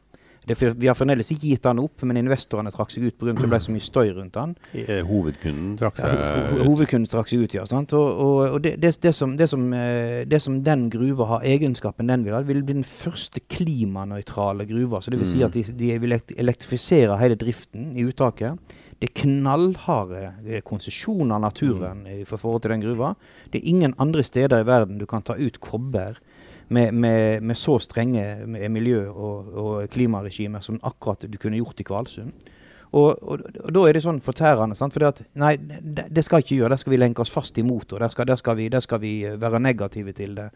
det, 0.48 0.58
vi 0.60 0.90
har 0.90 0.98
fremdeles 0.98 1.32
ikke 1.32 1.48
gitt 1.54 1.64
den 1.64 1.80
opp, 1.84 2.04
men 2.08 2.20
investorene 2.20 2.72
trakk 2.74 2.92
seg 2.92 3.08
ut 3.08 3.18
pga. 3.20 3.32
at 3.32 3.42
det 3.44 3.50
ble 3.52 3.60
så 3.64 3.74
mye 3.74 3.86
støy 3.86 4.12
rundt 4.18 4.36
den. 4.36 4.56
Eh, 4.76 5.00
hovedkunden 5.08 5.78
trakk 5.80 6.02
seg 6.02 6.14
ja, 6.20 6.34
Hovedkunden 6.68 7.10
trakk 7.12 7.32
seg 7.32 7.46
ut, 7.46 7.56
ja. 7.58 7.66
sant? 7.70 7.96
Og, 7.98 8.22
og, 8.26 8.40
og 8.58 8.62
det, 8.66 8.76
det, 8.84 8.94
det, 9.06 9.14
som, 9.16 9.38
som, 9.50 9.66
eh, 9.78 10.24
det, 10.28 10.42
som, 10.44 10.60
den 10.66 10.90
gruva 10.94 11.30
har 11.36 11.48
egenskapen 11.48 12.12
den 12.12 12.26
vil 12.28 12.36
ha, 12.36 12.44
vil 12.48 12.64
bli 12.64 12.80
den 12.82 12.88
første 12.88 13.44
klimanøytrale 13.54 14.68
gruva. 14.70 15.02
Så 15.02 15.14
det 15.14 15.22
vil 15.24 15.32
si 15.32 15.42
mm. 15.42 15.48
at 15.48 15.58
de, 15.58 15.66
de 15.80 15.92
vil 16.04 16.18
elektrifisere 16.18 17.20
hele 17.22 17.40
driften 17.40 17.94
i 17.96 18.08
uttaket. 18.10 18.76
Det 19.00 19.10
er 19.10 19.18
knallharde 19.24 20.20
eh, 20.48 20.62
konsesjoner 20.64 21.36
av 21.36 21.48
naturen 21.48 22.06
i 22.08 22.22
forhold 22.28 22.64
til 22.64 22.76
den 22.76 22.84
gruva. 22.84 23.16
Det 23.52 23.60
er 23.60 23.72
ingen 23.72 23.96
andre 24.00 24.24
steder 24.24 24.64
i 24.64 24.68
verden 24.68 25.00
du 25.00 25.08
kan 25.10 25.26
ta 25.26 25.36
ut 25.40 25.60
kobber 25.64 26.20
med, 26.68 26.94
med, 26.94 27.44
med 27.44 27.58
så 27.60 27.80
strenge 27.80 28.24
miljø- 28.70 29.12
og, 29.12 29.54
og 29.54 29.90
klimaregimer 29.94 30.62
som 30.62 30.80
akkurat 30.84 31.26
du 31.28 31.38
kunne 31.38 31.60
gjort 31.60 31.80
i 31.80 31.88
Kvalsund. 31.88 32.52
Og, 32.94 33.24
og, 33.24 33.40
og, 33.64 33.70
da 33.74 33.84
er 33.90 33.98
det 33.98 34.04
sånn 34.06 34.20
fortærende. 34.22 34.76
sant? 34.78 34.94
For 34.94 35.08
at, 35.08 35.24
nei, 35.42 35.56
det, 35.58 36.06
det, 36.14 36.24
skal 36.26 36.44
ikke 36.44 36.60
gjøre. 36.60 36.76
Der 36.76 36.82
skal 36.82 36.94
vi 36.94 37.00
lenke 37.02 37.24
oss 37.24 37.34
fast 37.34 37.58
i 37.58 37.66
motor. 37.66 38.04
Der 38.04 38.14
skal, 38.14 38.28
der 38.30 38.38
skal, 38.38 38.58
vi, 38.60 38.68
der 38.70 38.86
skal 38.86 39.02
vi, 39.02 39.14
eh, 39.26 39.40
være 39.42 39.62
negative 39.64 40.14
til 40.14 40.36
det. 40.38 40.52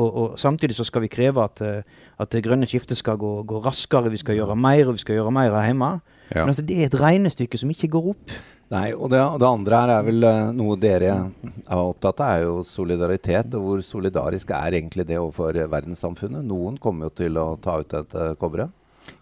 Og, 0.00 0.06
og, 0.08 0.38
Samtidig 0.40 0.78
så 0.78 0.86
skal 0.88 1.04
vi 1.04 1.12
kreve 1.12 1.44
at, 1.44 1.60
eh, 1.60 2.00
at 2.22 2.32
det 2.32 2.44
grønne 2.46 2.68
skiftet 2.70 2.96
skal 3.00 3.20
gå, 3.20 3.34
gå, 3.44 3.60
raskere. 3.66 4.12
Vi 4.12 4.22
skal 4.22 4.40
gjøre 4.40 4.56
mer, 4.56 4.86
og 4.86 4.96
vi 4.96 5.04
skal 5.04 5.20
gjøre 5.20 5.34
mer 5.36 5.58
hjemme. 5.66 5.92
Ja. 6.30 6.40
Men 6.40 6.54
altså, 6.54 6.64
det 6.64 6.80
er 6.80 6.88
et 6.88 7.00
regnestykke 7.00 7.60
som 7.60 7.74
ikke 7.74 7.92
går 7.92 8.14
opp. 8.14 8.36
Nei, 8.72 8.86
og 8.96 9.10
det, 9.12 9.18
det, 9.36 9.48
andre 9.48 9.78
her 9.82 9.90
er 9.92 10.04
vel 10.06 10.24
uh, 10.24 10.52
noe 10.56 10.78
dere 10.80 11.10
er 11.12 11.76
opptatt 11.76 12.22
av, 12.24 12.30
er 12.38 12.44
jo 12.46 12.54
solidaritet. 12.64 13.52
Og 13.58 13.66
hvor 13.66 13.82
solidarisk 13.84 14.54
er 14.56 14.78
egentlig 14.78 15.04
det 15.10 15.18
overfor 15.20 15.58
verdenssamfunnet? 15.74 16.46
Noen 16.48 16.78
kommer 16.80 17.10
jo 17.10 17.16
til 17.20 17.36
å 17.40 17.50
ta 17.60 17.76
ut 17.82 17.92
dette 17.92 18.30
kobberet. 18.40 18.72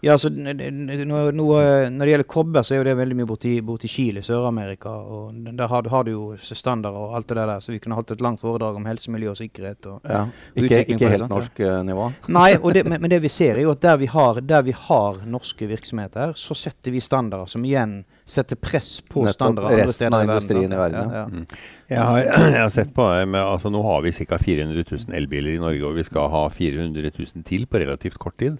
Ja, 0.01 0.15
altså, 0.15 0.29
no, 0.29 1.19
Når 1.29 2.05
det 2.05 2.09
gjelder 2.09 2.27
kobber, 2.27 2.65
så 2.65 2.73
er 2.73 2.79
jo 2.79 2.85
det 2.87 2.95
veldig 2.97 3.17
mye 3.19 3.29
borti, 3.29 3.51
borti 3.65 3.89
Chile, 3.89 4.23
Sør-Amerika. 4.25 4.89
og 4.89 5.35
Der 5.45 5.67
har, 5.69 5.89
har, 5.89 6.03
du 6.03 6.11
jo 6.11 6.23
standarder 6.37 6.97
og 6.97 7.15
alt 7.15 7.29
det 7.29 7.37
der, 7.37 7.59
så 7.59 7.71
vi 7.71 7.79
kunne 7.79 7.95
holdt 7.95 8.15
et 8.15 8.21
langt 8.21 8.41
foredrag 8.41 8.79
om 8.79 8.85
helse, 8.89 9.11
miljø 9.13 9.29
og 9.29 9.37
sikkerhet. 9.37 9.85
Og 9.85 10.01
ja. 10.09 10.23
Ikke, 10.55 10.79
ikke 10.85 11.11
helt 11.11 11.25
sant, 11.25 11.33
norsk 11.35 11.61
ja. 11.61 11.81
nivå? 11.85 12.07
Nei, 12.39 12.49
det, 12.73 12.85
men, 12.87 12.97
men, 13.01 13.11
det 13.13 13.21
vi 13.21 13.29
ser 13.29 13.59
er 13.59 13.67
jo 13.67 13.75
at 13.75 13.83
der 13.83 13.99
vi, 14.01 14.09
har, 14.09 14.41
der 14.41 14.65
vi 14.65 14.73
har 14.77 15.21
norske 15.29 15.69
virksomheter, 15.69 16.33
så 16.33 16.57
setter 16.57 16.95
vi 16.95 17.03
standarder 17.03 17.51
som 17.51 17.65
igjen 17.65 18.01
setter 18.25 18.55
press 18.55 19.01
på 19.01 19.25
Nettopp, 19.25 19.35
standarder 19.35 19.81
andre 19.81 19.93
steder 19.93 20.23
i 20.23 20.29
verden. 20.31 20.63
I 20.63 20.79
verden 20.79 21.13
ja. 21.13 21.23
Mm. 21.27 21.45
Jeg, 21.91 22.01
har, 22.01 22.17
jeg, 22.55 22.61
har, 22.61 22.73
sett 22.73 22.95
på 22.95 23.05
det 23.11 23.27
med, 23.27 23.41
altså 23.43 23.69
Nå 23.73 23.83
har 23.85 24.01
vi 24.05 24.13
ca. 24.17 24.39
400 24.41 24.85
000 24.87 25.17
elbiler 25.19 25.57
i 25.57 25.61
Norge, 25.61 25.85
og 25.85 25.99
vi 25.99 26.07
skal 26.07 26.31
ha 26.31 26.47
400 26.49 27.11
000 27.11 27.45
til 27.45 27.67
på 27.69 27.81
relativt 27.83 28.17
kort 28.21 28.39
tid. 28.41 28.57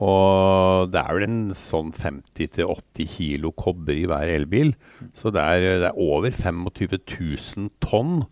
Og 0.00 0.88
det 0.92 1.00
er 1.00 1.16
vel 1.16 1.26
en 1.26 1.40
sånn 1.56 1.90
50-80 1.92 3.08
kilo 3.18 3.52
kobber 3.52 3.98
i 3.98 4.06
hver 4.08 4.32
elbil. 4.32 4.72
Så 5.16 5.32
det 5.34 5.44
er, 5.44 5.66
det 5.82 5.90
er 5.90 6.00
over 6.00 6.32
25 6.32 7.02
000 7.04 7.72
tonn 7.84 8.22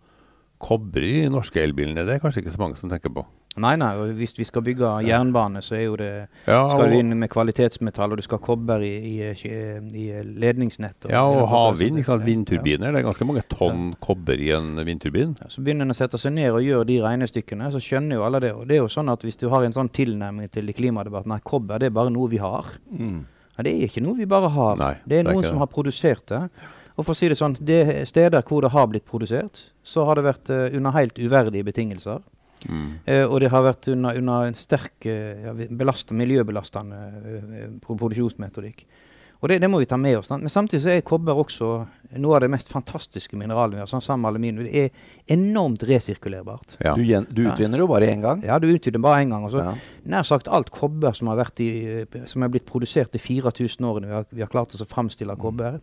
kobber 0.64 1.04
i 1.04 1.28
norske 1.30 1.60
elbilene. 1.62 2.06
Det 2.08 2.16
er 2.16 2.22
kanskje 2.25 2.46
ikke 2.46 2.56
så 2.56 2.64
mange 2.64 2.80
som 2.80 2.90
tenker 2.90 3.12
på. 3.12 3.26
Nei, 3.62 3.74
nei, 3.80 3.90
og 3.98 4.12
hvis 4.18 4.34
vi 4.38 4.46
skal 4.48 4.64
bygge 4.66 4.90
jernbane, 5.06 5.62
så 5.64 5.76
er 5.78 5.84
jo 5.84 5.96
det, 6.00 6.10
ja, 6.46 6.60
skal 6.70 6.92
du 6.92 6.96
inn 6.98 7.14
med 7.18 7.30
kvalitetsmetall, 7.32 8.14
og 8.14 8.20
du 8.20 8.24
skal 8.26 8.40
ha 8.40 8.44
kobber 8.48 8.84
i, 8.86 8.94
i, 9.30 9.30
i 10.02 10.06
ledningsnett. 10.22 11.08
Og, 11.08 11.14
ja, 11.14 11.24
og 11.26 11.48
havvind. 11.52 12.02
Vindturbiner. 12.28 12.92
Det 12.92 13.02
er 13.02 13.06
ganske 13.06 13.26
mange 13.28 13.44
tonn 13.50 13.90
ja. 13.92 13.98
kobber 14.04 14.40
i 14.40 14.52
en 14.56 14.76
vindturbin. 14.86 15.34
Ja, 15.42 15.50
så 15.52 15.64
begynner 15.64 15.88
en 15.88 15.94
å 15.94 15.98
sette 15.98 16.20
seg 16.20 16.34
ned 16.36 16.52
og 16.52 16.64
gjøre 16.64 16.88
de 16.88 17.00
regnestykkene, 17.04 17.72
så 17.74 17.82
skjønner 17.82 18.20
jo 18.20 18.26
alle 18.26 18.42
det. 18.44 18.54
Og 18.56 18.68
det 18.68 18.78
er 18.78 18.82
jo 18.84 18.92
sånn 18.92 19.10
at 19.12 19.26
hvis 19.26 19.40
du 19.40 19.48
har 19.52 19.66
en 19.66 19.74
sånn 19.74 19.90
tilnærming 19.94 20.50
til 20.54 20.70
klimadebatten, 20.76 21.34
nei, 21.34 21.42
kobber 21.46 21.82
det 21.82 21.90
er 21.90 21.98
bare 21.98 22.14
noe 22.14 22.30
vi 22.32 22.40
har. 22.42 22.72
Mm. 22.90 23.20
Nei, 23.58 23.66
det 23.66 23.74
er 23.74 23.88
ikke 23.88 24.04
noe 24.04 24.18
vi 24.18 24.26
bare 24.30 24.50
har. 24.54 24.76
Nei, 24.78 24.94
det 25.04 25.20
er 25.20 25.24
det 25.26 25.32
er 25.32 25.34
noen 25.34 25.46
som 25.46 25.58
det. 25.58 25.64
har 25.64 25.72
produsert 25.72 26.26
det. 26.30 26.42
Og 26.98 27.06
for 27.06 27.14
å 27.14 27.18
si 27.18 27.28
det 27.30 27.38
sånn, 27.38 27.54
det 27.62 27.82
steder 28.10 28.42
hvor 28.46 28.64
det 28.64 28.72
har 28.74 28.88
blitt 28.90 29.06
produsert, 29.06 29.68
så 29.86 30.06
har 30.08 30.18
det 30.18 30.26
vært 30.26 30.50
uh, 30.50 30.66
under 30.74 30.96
helt 30.96 31.18
uverdige 31.18 31.66
betingelser. 31.66 32.24
Mm. 32.66 32.88
Eh, 33.04 33.24
og 33.24 33.38
det 33.42 33.52
har 33.52 33.66
vært 33.66 33.90
under, 33.92 34.18
under 34.18 34.48
en 34.48 34.56
sterk 34.58 35.06
eh, 35.08 35.44
ja, 35.46 35.54
miljøbelastende 35.54 37.02
eh, 37.34 37.68
produksjonsmetodikk. 37.84 38.86
Og 39.38 39.52
det, 39.52 39.60
det, 39.62 39.68
må 39.70 39.78
vi 39.78 39.86
ta 39.86 39.96
med 40.00 40.16
oss. 40.18 40.32
Men 40.34 40.50
samtidig 40.50 40.82
så 40.82 40.90
er 40.96 41.04
kobber 41.06 41.38
også 41.38 41.68
noe 42.18 42.34
av 42.34 42.42
det 42.42 42.50
mest 42.50 42.72
fantastiske 42.72 43.38
mineralene 43.38 43.78
vi 43.78 43.82
har. 43.84 43.90
sånn 43.90 44.02
sammen 44.02 44.24
med 44.24 44.32
aluminium. 44.32 44.66
Det 44.66 44.88
er 44.88 45.36
enormt 45.36 45.84
resirkulerbart. 45.86 46.74
Ja. 46.82 46.96
Du, 46.98 47.04
du, 47.30 47.44
utvinner 47.46 47.78
jo 47.78 47.86
bare 47.90 48.08
én 48.10 48.24
gang? 48.24 48.42
Ja, 48.46 48.58
du 48.58 48.66
utvinner 48.66 49.04
bare 49.04 49.22
én 49.22 49.30
gang. 49.30 49.46
Og 49.46 49.54
så 49.54 49.62
ja. 49.62 49.76
Nær 50.10 50.26
sagt 50.26 50.50
alt 50.50 50.72
kobber 50.74 51.14
som, 51.14 51.30
har 51.30 51.38
vært 51.38 51.62
i, 51.62 51.70
som 52.26 52.42
er 52.42 52.50
blitt 52.50 52.66
produsert 52.66 53.14
i 53.14 53.22
4000 53.22 53.86
årene 53.86 54.10
vi 54.10 54.16
har, 54.16 54.26
vi 54.32 54.42
har 54.42 54.50
klart 54.50 54.74
oss 54.74 54.82
å 54.82 54.90
framstille 54.90 55.38
kobber, 55.38 55.78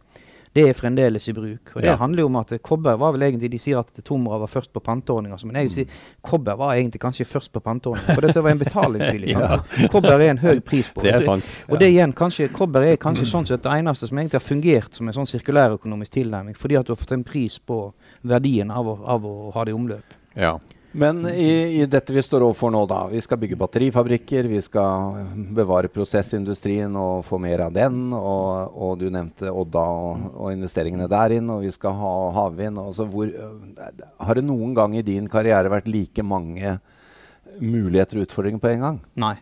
det 0.56 0.64
er 0.70 0.76
fremdeles 0.78 1.26
i 1.28 1.34
bruk. 1.36 1.74
Og 1.76 1.82
Det 1.82 1.90
ja. 1.90 1.96
handler 2.00 2.24
jo 2.24 2.28
om 2.30 2.36
at 2.40 2.54
kobber 2.64 2.96
var 2.96 3.12
vel 3.12 3.26
egentlig 3.28 3.50
De 3.52 3.60
sier 3.60 3.80
at 3.80 3.90
Tomra 4.08 4.38
var 4.40 4.48
først 4.48 4.72
på 4.72 4.80
panteordninga, 4.80 5.36
men 5.44 5.60
jeg 5.60 5.68
vil 5.68 5.74
si 5.74 5.84
kobber 6.24 6.56
var 6.56 6.76
egentlig 6.76 7.02
kanskje 7.04 7.26
først 7.28 7.52
på 7.52 7.60
panteordninga. 7.60 8.16
For 8.16 8.24
dette 8.24 8.44
var 8.44 8.54
en 8.54 8.62
betalingsvilje. 8.62 9.36
ja. 9.36 9.88
Kobber 9.92 10.16
er 10.16 10.30
en 10.30 10.40
høy 10.40 10.62
pris 10.64 10.88
på. 10.90 11.04
Det 11.04 11.12
er 11.18 11.26
sant. 11.26 11.50
Og 11.68 11.82
det 11.82 11.90
igjen, 11.92 12.14
kanskje, 12.16 12.48
kobber 12.56 12.88
er 12.88 12.96
kanskje 13.02 13.28
sånn 13.28 13.50
sett 13.50 13.66
det 13.66 13.74
eneste 13.76 14.08
som 14.08 14.22
egentlig 14.22 14.40
har 14.40 14.46
fungert 14.46 14.96
som 14.96 15.12
en 15.12 15.18
sånn 15.18 15.30
sirkulærøkonomisk 15.34 16.16
tilnærming, 16.16 16.56
fordi 16.56 16.80
at 16.80 16.88
du 16.88 16.96
har 16.96 17.02
fått 17.04 17.12
en 17.18 17.28
pris 17.28 17.60
på 17.60 17.82
verdien 18.24 18.72
av 18.72 18.88
å, 18.88 18.96
av 19.18 19.28
å 19.28 19.36
ha 19.58 19.68
det 19.68 19.76
i 19.76 19.78
omløp. 19.78 20.16
Ja. 20.40 20.56
Men 20.98 21.26
i, 21.28 21.82
i, 21.82 21.86
dette 21.92 22.14
vi 22.16 22.22
står 22.24 22.46
overfor 22.46 22.72
nå, 22.72 22.86
da. 22.88 23.02
Vi 23.12 23.20
skal 23.20 23.40
bygge 23.42 23.58
batterifabrikker, 23.60 24.48
vi 24.48 24.62
skal 24.64 25.26
bevare 25.58 25.90
prosessindustrien 25.92 26.96
og 26.96 27.26
få 27.28 27.40
mer 27.44 27.66
av 27.66 27.74
den. 27.76 28.14
Og, 28.16 28.78
og 28.80 28.94
du 29.02 29.10
nevnte 29.12 29.52
Odda 29.52 29.84
og, 29.84 30.30
og, 30.32 30.54
investeringene 30.56 31.10
der 31.12 31.36
inn, 31.36 31.52
og 31.52 31.66
vi 31.66 31.74
skal 31.76 31.98
ha 32.00 32.14
havvind. 32.38 32.80
Altså 32.80 33.10
har 33.10 34.40
det 34.40 34.46
noen 34.48 34.72
gang 34.78 34.96
i 34.96 35.04
din 35.04 35.28
karriere 35.32 35.74
vært 35.74 35.92
like 35.92 36.24
mange 36.24 36.78
muligheter 37.60 38.22
og 38.22 38.30
utfordringer 38.30 38.64
på 38.64 38.72
en 38.72 38.88
gang? 38.88 39.04
Nei. 39.20 39.36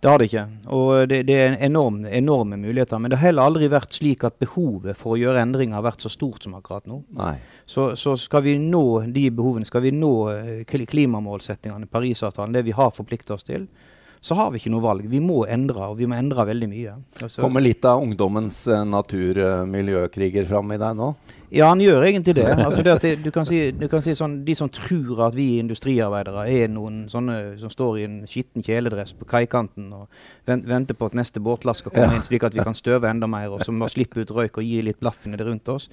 Det 0.00 0.08
har 0.08 0.18
det 0.18 0.30
ikke. 0.30 0.42
Og 0.72 1.08
det, 1.10 1.18
det 1.28 1.34
er 1.36 1.54
enorme, 1.66 2.08
enorme 2.08 2.56
muligheter. 2.56 2.98
Men 2.98 3.12
det 3.12 3.18
har 3.20 3.28
heller 3.28 3.50
aldri 3.50 3.68
vært 3.68 3.92
slik 3.92 4.24
at 4.24 4.38
behovet 4.40 4.96
for 4.96 5.12
å 5.12 5.20
gjøre 5.20 5.42
endringer 5.44 5.76
har 5.76 5.84
vært 5.84 6.06
så 6.06 6.12
stort 6.12 6.46
som 6.46 6.54
akkurat 6.56 6.88
nå. 6.88 7.02
Så, 7.68 7.90
så, 8.00 8.16
skal 8.16 8.46
vi 8.46 8.56
nå 8.62 8.84
de 9.12 9.26
behovene, 9.28 9.68
skal 9.68 9.84
vi 9.84 9.92
nå 9.92 10.14
eh, 10.32 10.62
klimamålsettingene, 10.64 11.90
Parisavtalen, 11.92 12.56
det 12.56 12.64
vi 12.64 12.76
har 12.76 12.94
forplikta 12.96 13.36
oss 13.36 13.44
til, 13.44 13.68
så 14.20 14.36
har 14.36 14.50
vi 14.52 14.60
ikke 14.60 14.72
noe 14.74 14.84
valg. 14.84 15.08
Vi 15.08 15.20
må 15.24 15.42
endre, 15.48 15.90
og 15.92 15.98
vi 16.00 16.08
må 16.08 16.18
endre 16.18 16.44
veldig 16.50 16.68
mye. 16.68 16.96
Altså, 17.22 17.40
Kommer 17.40 17.64
litt 17.64 17.84
av 17.88 18.02
ungdommens 18.04 18.62
uh, 18.68 18.82
natur-miljøkriger 18.84 20.48
fram 20.48 20.74
i 20.76 20.80
deg 20.80 20.98
nå? 20.98 21.14
Ja, 21.50 21.66
han 21.66 21.80
gjør 21.82 22.04
egentlig 22.06 22.34
det. 22.34 22.46
Altså 22.46 22.82
det 22.86 22.92
det, 23.02 23.10
du 23.24 23.30
kan 23.34 23.46
si, 23.46 23.58
du 23.74 23.88
kan 23.90 24.02
si 24.04 24.14
sånn, 24.14 24.40
De 24.46 24.54
som 24.54 24.68
tror 24.70 25.24
at 25.26 25.34
vi 25.34 25.58
industriarbeidere 25.58 26.44
er 26.46 26.68
noen 26.70 27.02
sånne 27.10 27.56
som 27.58 27.72
står 27.72 27.98
i 27.98 28.04
en 28.06 28.20
skitten 28.30 28.62
kjeledress 28.62 29.16
på 29.18 29.26
kaikanten 29.26 29.88
og 29.96 30.06
venter 30.46 30.94
på 30.94 31.08
at 31.10 31.16
neste 31.18 31.42
båtlast 31.42 31.82
skal 31.82 31.94
komme 31.96 32.12
ja. 32.14 32.20
inn, 32.20 32.26
slik 32.26 32.46
at 32.46 32.54
vi 32.54 32.62
kan 32.62 32.76
støve 32.78 33.10
enda 33.10 33.26
mer, 33.30 33.50
og 33.50 33.64
så 33.66 33.74
må 33.74 33.88
slippe 33.90 34.22
ut 34.22 34.30
røyk 34.36 34.60
og 34.62 34.66
gi 34.68 34.78
litt 34.86 35.00
blaffen 35.02 35.34
i 35.34 35.40
det 35.40 35.48
rundt 35.48 35.72
oss, 35.74 35.88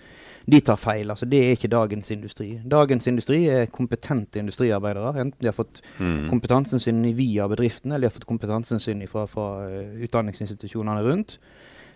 de 0.46 0.62
tar 0.62 0.78
feil. 0.78 1.10
altså 1.10 1.26
Det 1.26 1.42
er 1.44 1.58
ikke 1.58 1.74
dagens 1.74 2.14
industri. 2.14 2.52
Dagens 2.64 3.10
industri 3.10 3.42
er 3.52 3.66
kompetente 3.74 4.40
industriarbeidere. 4.40 5.16
Enten 5.18 5.42
de 5.42 5.50
har 5.50 5.58
fått 5.58 5.82
mm. 5.98 6.30
kompetansen 6.30 6.80
sin 6.80 7.02
via 7.18 7.50
bedriften, 7.50 7.92
eller 7.92 8.08
de 8.08 8.12
har 8.14 8.17
fått 8.18 8.30
kompetansen 8.30 8.82
sin 8.84 9.06
fra, 9.10 9.26
fra 9.32 9.48
uh, 9.70 9.98
utdanningsinstitusjonene 10.06 11.06
rundt. 11.08 11.40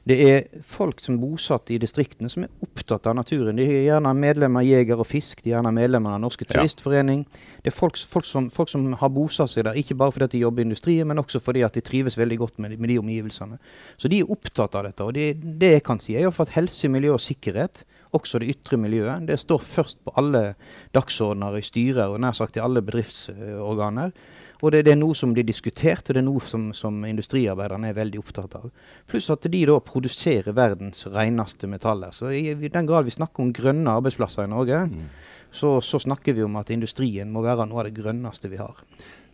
Det 0.01 0.15
er 0.17 0.61
folk 0.65 0.97
som 0.97 1.13
er 1.13 1.21
bosatt 1.21 1.69
i 1.69 1.77
distriktene 1.77 2.29
som 2.31 2.41
er 2.47 2.63
opptatt 2.65 3.05
av 3.05 3.13
naturen. 3.19 3.59
De 3.59 3.67
er 3.67 3.83
gjerne 3.85 4.13
medlemmer 4.17 4.63
av 4.63 4.65
Jeger 4.65 5.03
og 5.03 5.05
Fisk, 5.05 5.43
de 5.43 5.51
er 5.51 5.59
gjerne 5.59 5.73
medlemmer 5.75 6.15
av 6.15 6.23
Norske 6.23 6.47
Turistforening. 6.49 7.21
Det 7.61 7.69
er 7.69 7.75
folk, 7.75 7.99
folk, 8.09 8.25
som, 8.25 8.47
folk, 8.49 8.71
som, 8.71 8.87
har 8.97 9.13
bosatt 9.13 9.53
seg 9.53 9.67
der, 9.67 9.77
ikke 9.77 9.99
bare 10.01 10.15
fordi 10.15 10.31
de 10.33 10.41
jobber 10.41 10.65
i 10.65 10.67
industrien, 10.71 11.05
men 11.05 11.21
også 11.21 11.43
fordi 11.43 11.61
at 11.67 11.77
de 11.77 11.85
trives 11.85 12.17
veldig 12.17 12.39
godt 12.41 12.57
med, 12.57 12.73
med 12.81 12.89
de 12.89 12.97
omgivelsene. 13.03 13.61
Så 14.01 14.09
de 14.09 14.23
er 14.23 14.33
opptatt 14.33 14.79
av 14.79 14.89
dette. 14.89 15.05
Og 15.05 15.13
det, 15.13 15.35
det 15.61 15.75
jeg 15.75 15.85
kan 15.85 16.01
si, 16.01 16.17
er 16.17 16.33
at 16.33 16.57
helse, 16.57 16.89
miljø 16.89 17.13
og 17.19 17.21
sikkerhet, 17.21 17.85
også 18.17 18.41
det 18.41 18.49
ytre 18.55 18.81
miljøet, 18.81 19.29
det 19.29 19.37
står 19.39 19.61
først 19.61 20.01
på 20.03 20.17
alle 20.17 20.55
dagsordener 20.97 21.61
i 21.61 21.63
styrer 21.63 22.09
og 22.09 22.23
nær 22.25 22.33
sagt 22.35 22.57
i 22.57 22.65
alle 22.65 22.81
bedriftsorganer. 22.83 24.17
Og 24.61 24.71
det, 24.71 24.83
det, 24.85 24.93
er 24.93 24.99
noe 25.01 25.17
som 25.17 25.33
blir 25.33 25.45
diskutert, 25.47 26.05
og 26.05 26.15
det 26.15 26.21
er 26.21 26.27
noe 26.27 26.41
som, 26.45 26.69
som 26.77 27.01
industriarbeiderne 27.07 27.89
er 27.89 27.97
veldig 27.97 28.21
opptatt 28.21 28.57
av. 28.59 28.67
Pluss 29.09 29.29
at 29.33 29.47
de 29.49 29.63
da 29.67 29.77
produserer 29.85 30.53
verdens 30.57 31.07
reneste 31.09 31.69
metaller. 31.69 32.13
Så 32.13 32.29
i, 32.35 32.43
i 32.53 32.73
den 32.73 32.89
grad 32.89 33.07
vi 33.07 33.15
snakker 33.15 33.43
om 33.43 33.53
grønne 33.55 33.97
arbeidsplasser 33.97 34.45
i 34.45 34.51
Norge, 34.51 34.83
mm. 34.91 35.07
så, 35.49 35.79
så, 35.81 36.01
snakker 36.05 36.37
vi 36.37 36.45
om 36.45 36.59
at 36.61 36.69
industrien 36.73 37.33
må 37.33 37.43
være 37.45 37.65
noe 37.69 37.81
av 37.81 37.89
det 37.89 37.97
grønneste 37.97 38.53
vi 38.53 38.61
har. 38.61 38.85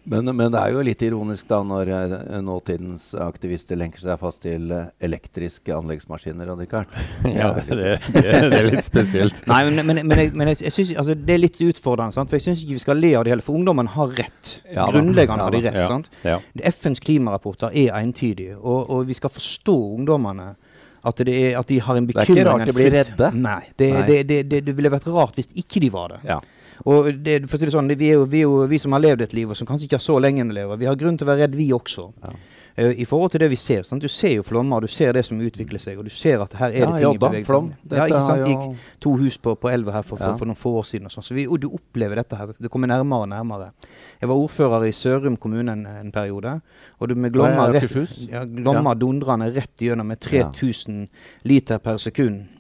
Men, 0.08 0.30
men, 0.32 0.52
det 0.54 0.60
er 0.62 0.72
jo 0.72 0.84
litt 0.88 1.02
ironisk 1.04 1.50
da 1.50 1.60
når 1.68 1.90
uh, 1.92 2.36
nåtidens 2.44 3.10
aktivister 3.20 3.80
lenker 3.80 4.00
seg 4.00 4.20
fast 4.22 4.40
til 4.46 4.70
uh, 4.72 4.86
elektriske 5.04 5.74
anleggsmaskiner. 5.76 6.54
Richard. 6.58 6.94
ja, 7.40 7.52
det, 7.58 7.76
det, 7.76 8.22
det, 8.24 8.60
er 8.62 8.70
litt 8.70 8.88
spesielt. 8.88 9.42
Nei, 9.52 9.60
men, 9.68 9.84
men, 9.90 10.00
men 10.08 10.22
jeg, 10.24 10.32
jeg, 10.32 10.62
jeg 10.64 10.76
synes, 10.78 10.94
altså, 11.04 11.18
det 11.28 11.36
er 11.36 11.44
litt 11.44 11.60
utfordrende. 11.66 12.16
Sant? 12.16 12.32
For 12.32 12.40
jeg 12.40 12.48
syns 12.48 12.64
ikke 12.64 12.78
vi 12.78 12.86
skal 12.86 13.04
le 13.04 13.12
av 13.20 13.28
det 13.28 13.36
hele. 13.36 13.44
For 13.44 13.60
ungdommen 13.60 13.92
har 13.98 14.16
rett. 14.16 14.54
Ja, 14.64 14.88
Grunnleggende 14.88 15.44
ja, 15.44 15.50
har 15.50 15.58
de 15.58 15.64
rett. 15.68 15.82
Ja, 15.82 15.90
sant? 15.92 16.10
Ja. 16.24 16.40
FNs 16.72 17.04
klimarapporter 17.04 17.76
er 17.76 17.92
entydige. 18.00 18.56
Og, 18.62 18.88
og, 18.88 19.04
vi 19.10 19.18
skal 19.18 19.34
forstå 19.34 19.76
ungdommene. 20.00 20.54
At, 21.08 21.20
er, 21.24 21.54
at, 21.60 21.68
de 21.68 21.78
har 21.84 22.00
en 22.00 22.08
bekymring. 22.08 22.32
Det 22.32 22.42
er 22.42 22.48
ikke 22.48 22.52
rart 22.52 22.68
de 22.68 22.76
blir 22.76 22.94
redde. 22.96 23.28
Nei, 23.36 23.62
det, 23.80 23.92
Nei. 23.96 24.40
det, 24.50 24.76
ville 24.76 24.92
vært 24.92 25.08
rart 25.12 25.38
hvis 25.40 25.52
ikke 25.60 25.84
de 25.84 25.92
var 25.94 26.16
det. 26.16 26.24
Ja. 26.28 26.40
Og 26.86 27.10
det, 27.24 27.40
for 27.48 27.58
å 27.58 27.62
si 27.62 27.70
det 27.70 27.74
sånn, 27.74 27.90
vi, 27.98 28.12
er 28.12 28.20
jo, 28.20 28.28
vi, 28.30 28.44
er 28.44 28.46
jo, 28.46 28.62
vi 28.70 28.80
som 28.82 28.94
har 28.96 29.04
levd 29.04 29.26
et 29.26 29.34
liv, 29.38 29.50
og 29.50 29.58
som 29.58 29.68
kanskje 29.70 29.88
ikke 29.88 30.00
har 30.00 30.06
så 30.06 30.20
lenge 30.22 30.46
å 30.46 30.54
leve, 30.54 30.78
vi 30.82 30.90
har 30.90 31.00
grunn 31.00 31.18
til 31.18 31.28
å 31.28 31.32
være 31.32 31.46
redd, 31.46 31.58
vi 31.58 31.72
også. 31.76 32.12
Ja. 32.26 32.38
Uh, 32.78 32.92
I 33.02 33.08
forhold 33.10 33.32
til 33.34 33.42
det 33.42 33.48
vi 33.50 33.58
ser. 33.58 33.82
Sant? 33.88 34.04
Du 34.06 34.12
ser 34.12 34.36
jo 34.36 34.44
flommer, 34.46 34.84
du 34.86 34.92
ser 34.92 35.16
det 35.18 35.24
som 35.26 35.40
utvikler 35.42 35.82
seg, 35.82 35.98
og 35.98 36.06
du 36.06 36.14
ser 36.14 36.44
at 36.44 36.54
her 36.60 36.76
er 36.76 36.92
det 36.92 37.00
ting 37.02 37.16
i 37.18 37.22
bevegelse. 37.24 37.62
Ja, 37.90 38.06
ikke 38.06 38.20
sant? 38.22 38.44
Det 38.44 38.52
gikk 38.52 38.84
to 39.02 39.14
hus 39.18 39.40
på, 39.42 39.56
på 39.58 39.72
elva 39.74 39.96
her 39.96 40.06
for, 40.06 40.22
for, 40.22 40.38
for, 40.38 40.50
noen 40.50 40.60
få 40.60 40.76
år 40.78 40.86
siden. 40.86 41.10
Og, 41.10 41.16
sånn. 41.16 41.26
så 41.26 41.38
vi, 41.38 41.48
og 41.50 41.58
du 41.64 41.72
opplever 41.72 42.22
dette 42.22 42.38
her. 42.38 42.54
Det 42.54 42.70
kommer 42.74 42.92
nærmere 42.92 43.26
og 43.26 43.32
nærmere. 43.34 43.72
Jeg 44.22 44.30
var 44.30 44.44
ordfører 44.44 44.86
i 44.86 44.94
Sørum 44.94 45.40
kommune 45.42 45.74
en, 45.74 45.88
en 46.04 46.14
periode. 46.14 46.54
Og 47.02 47.10
du 47.10 47.16
med 47.18 47.34
Glomma, 47.34 47.66
rett, 47.74 47.98
ja, 48.30 48.46
glomma 48.46 48.94
dundrende 48.94 49.50
rett 49.58 49.82
gjennom 49.82 50.14
med 50.14 50.22
3000 50.22 51.02
liter 51.50 51.82
per 51.82 51.98
sekund 52.02 52.46
Eh, 52.46 52.57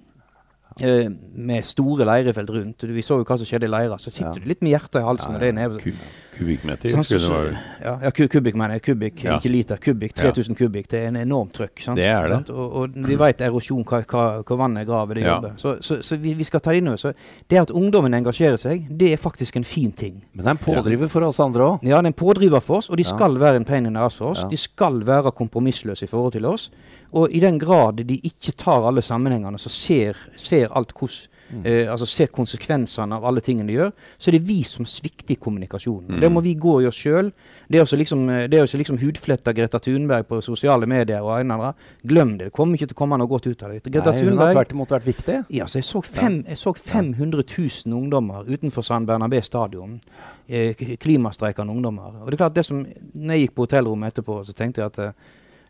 med 0.81 1.65
store 1.67 2.05
leirefelt 2.07 2.53
rundt. 2.53 2.88
Vi 2.89 3.05
så 3.05 3.19
jo 3.22 3.27
hva 3.27 3.38
som 3.39 3.50
skjedde 3.50 3.69
i 3.69 3.74
leira. 3.74 3.98
Så 4.01 4.13
sitter 4.13 4.36
ja. 4.36 4.43
du 4.43 4.50
litt 4.51 4.63
med 4.65 4.75
hjertet 4.75 5.01
i 5.01 5.05
halsen. 5.07 5.38
Ja, 5.38 5.41
ja. 5.48 5.67
og 5.67 5.77
det 5.81 5.93
er 5.93 5.98
Kubikkmeter? 6.38 6.91
Sånn, 6.94 7.06
så, 7.08 7.20
så, 7.22 7.39
ja, 7.82 7.94
ja, 8.03 8.12
kubikk 8.15 8.58
mener 8.58 8.77
jeg. 8.77 8.84
Kubikk, 8.88 9.24
ja. 9.25 9.38
ikke 9.38 9.51
liter. 9.51 9.79
Kubikk. 9.82 10.13
3000 10.17 10.58
kubikk. 10.58 10.89
Det 10.91 11.01
er 11.01 11.10
en 11.12 11.20
enormt 11.22 11.56
trøkk. 11.58 11.82
Sant? 11.84 12.00
Det 12.00 12.08
er 12.10 12.29
det. 12.32 12.39
Og, 12.53 12.77
og, 12.82 12.98
vi 13.08 13.17
vet 13.20 13.44
erosjon, 13.48 13.84
hva, 13.88 14.01
hva, 14.08 14.25
hva 14.46 14.60
vannet 14.60 14.88
graver 14.88 15.20
det 15.20 15.25
jobber. 15.25 15.56
Så, 15.62 15.75
så, 15.86 16.00
så 16.06 16.20
vi, 16.22 16.34
vi, 16.38 16.48
skal 16.48 16.63
ta 16.63 16.75
det 16.75 16.82
inn 16.84 16.91
over. 16.91 17.01
Så 17.01 17.13
det 17.50 17.62
at 17.62 17.74
ungdommen 17.75 18.17
engasjerer 18.17 18.60
seg, 18.62 18.86
det 19.00 19.13
er 19.15 19.22
faktisk 19.22 19.60
en 19.60 19.67
fin 19.67 19.91
ting. 19.91 20.20
Men 20.34 20.44
det 20.44 20.51
er 20.53 20.58
en 20.58 20.63
pådriver 20.67 21.12
for 21.12 21.27
oss 21.27 21.41
andre 21.44 21.72
òg? 21.72 21.88
Ja, 21.88 21.98
det 21.98 22.12
er 22.12 22.13
en 22.13 22.20
pådriver 22.24 22.63
for 22.63 22.82
oss. 22.82 22.91
Og 22.91 23.01
de 23.01 23.08
skal 23.08 23.39
være 23.41 23.62
en 23.62 23.67
pain 23.67 23.89
in 23.89 23.98
the 23.98 24.03
ass 24.03 24.20
for 24.22 24.34
oss. 24.36 24.46
De 24.50 24.60
skal 24.60 25.01
være 25.08 25.34
kompromissløse 25.38 26.08
i 26.08 26.12
forhold 26.12 26.38
til 26.38 26.48
oss. 26.50 26.70
Og 27.17 27.32
i 27.32 27.41
den 27.44 27.60
grad 27.60 28.03
de 28.03 28.20
ikke 28.20 28.53
tar 28.58 28.86
alle 28.88 29.01
sammenhengene, 29.06 29.60
så 29.60 29.72
ser, 29.74 30.20
ser 30.38 30.72
alt 30.75 30.94
hvordan. 30.94 31.34
Eh, 31.63 31.91
altså 31.91 32.05
ser 32.09 32.31
konsekvensene 32.33 33.15
av 33.15 33.25
alle 33.27 33.41
tingene 33.43 33.69
de 33.69 33.77
gjør, 33.77 33.91
så 34.17 34.29
er 34.29 34.37
det 34.37 34.47
vi 34.47 34.57
som 34.67 34.87
svikter 34.87 35.35
i 35.35 35.39
kommunikasjonen. 35.39 36.17
Mm. 36.17 36.21
Det 36.23 36.31
må 36.33 36.43
vi 36.43 36.55
gå 36.59 36.73
i 36.83 36.87
oss 36.89 36.99
sjøl. 36.99 37.31
Det 37.71 37.81
også 37.81 37.99
liksom, 37.99 38.25
eh, 38.29 38.47
liksom 38.51 38.99
hudflette 38.99 39.53
Greta 39.55 39.79
Thunberg 39.79 40.27
på 40.27 40.41
sosiale 40.43 40.89
medier 40.89 41.23
og 41.23 41.37
en 41.39 41.51
eller 41.51 41.69
annen, 41.71 41.85
Glem 42.07 42.37
det. 42.37 42.49
Det 42.49 42.53
kommer 42.55 42.75
ikke 42.75 42.89
til 42.91 42.97
å 42.97 43.01
komme 43.01 43.17
noe 43.19 43.27
godt 43.27 43.47
ut 43.47 43.63
av 43.63 43.71
det. 43.71 43.83
Greta 43.83 44.11
Nei, 44.11 44.19
Thunberg, 44.19 44.37
hun 44.37 44.43
har 44.43 44.57
tvert 44.59 44.75
imot 44.75 44.93
vært 44.95 45.07
viktig. 45.07 45.37
Ja, 45.55 45.67
så 45.67 45.79
jeg 45.79 45.87
så, 45.87 46.01
fem, 46.03 46.43
jeg 46.47 46.59
så 46.59 46.73
500 46.73 47.43
000 47.43 47.95
ungdommer 47.95 48.47
utenfor 48.47 48.83
San 48.83 49.07
Bernabé 49.07 49.41
stadion. 49.43 49.99
Eh, 50.47 50.75
klimastreikende 50.75 51.73
ungdommer. 51.73 52.21
Og 52.21 52.31
det 52.31 52.37
er 52.37 52.43
klart 52.43 52.55
det 52.55 52.65
som, 52.65 52.85
når 53.13 53.33
jeg 53.33 53.47
gikk 53.47 53.55
på 53.55 53.67
hotellrommet 53.67 54.13
etterpå, 54.13 54.43
så 54.47 54.55
tenkte 54.55 54.83
jeg 54.83 54.91
at 54.93 54.99
eh, 54.99 55.11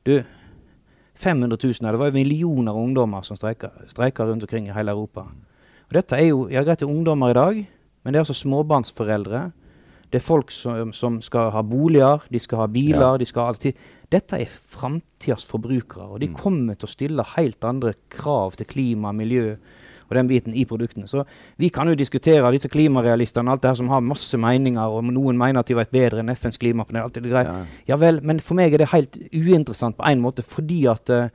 du 0.05 0.23
500 1.17 1.57
000, 1.57 1.91
det 1.91 1.99
var 1.99 2.11
jo 2.11 2.13
millioner 2.13 2.71
av 2.71 2.77
ungdommer 2.77 3.21
som 3.25 3.37
streiker 3.37 4.25
rundt 4.25 4.43
omkring 4.45 4.67
i 4.69 4.75
hele 4.75 4.93
Europa. 4.93 5.25
Og 5.87 5.95
dette 5.95 6.17
er 6.19 6.29
jo 6.29 6.47
ja, 6.51 6.63
greit, 6.67 6.81
det 6.81 6.87
er 6.87 6.91
ungdommer 6.91 7.31
i 7.31 7.37
dag, 7.37 7.61
men 8.03 8.13
det 8.13 8.19
er 8.19 8.25
altså 8.25 8.35
småbarnsforeldre. 8.37 9.45
Det 10.07 10.19
er 10.19 10.23
folk 10.23 10.51
som, 10.51 10.93
som 10.95 11.19
skal 11.23 11.51
ha 11.51 11.63
boliger, 11.67 12.23
de 12.31 12.39
skal 12.39 12.63
ha 12.63 12.67
biler, 12.71 13.03
ja. 13.03 13.17
de 13.19 13.27
skal 13.27 13.43
ha 13.43 13.53
alltid 13.53 13.87
Dette 14.07 14.37
er 14.39 14.47
framtidas 14.47 15.43
forbrukere, 15.43 16.05
og 16.15 16.21
de 16.23 16.29
mm. 16.29 16.35
kommer 16.39 16.77
til 16.79 16.87
å 16.87 16.91
stille 16.93 17.25
helt 17.33 17.65
andre 17.67 17.91
krav 18.07 18.55
til 18.55 18.69
klima, 18.69 19.11
miljø 19.11 19.57
og 20.07 20.15
den 20.15 20.29
biten 20.29 20.55
i 20.55 20.63
produktene. 20.63 21.09
Så 21.11 21.25
vi 21.59 21.67
kan 21.75 21.89
jo 21.91 21.97
diskutere 21.99 22.51
disse 22.55 22.71
klimarealistene 22.71 23.51
alt 23.51 23.65
det 23.65 23.73
her 23.73 23.79
som 23.81 23.91
har 23.91 24.05
masse 24.05 24.39
meninger, 24.39 24.87
og 24.87 25.09
noen 25.11 25.35
mener 25.35 25.59
at 25.59 25.67
de 25.67 25.75
vet 25.75 25.91
bedre 25.91 26.23
enn 26.23 26.31
FNs 26.31 26.59
klimapanel. 26.61 27.03
alt 27.03 27.19
det 27.19 27.27
greit. 27.27 27.51
Ja. 27.51 27.83
ja 27.91 27.99
vel, 27.99 28.21
men 28.23 28.39
for 28.39 28.55
meg 28.55 28.73
er 28.73 28.85
det 28.85 28.93
helt 28.93 29.19
uinteressant 29.33 29.97
på 29.97 30.07
en 30.07 30.23
måte, 30.23 30.45
fordi 30.47 30.85
at 30.87 31.11
uh, 31.11 31.27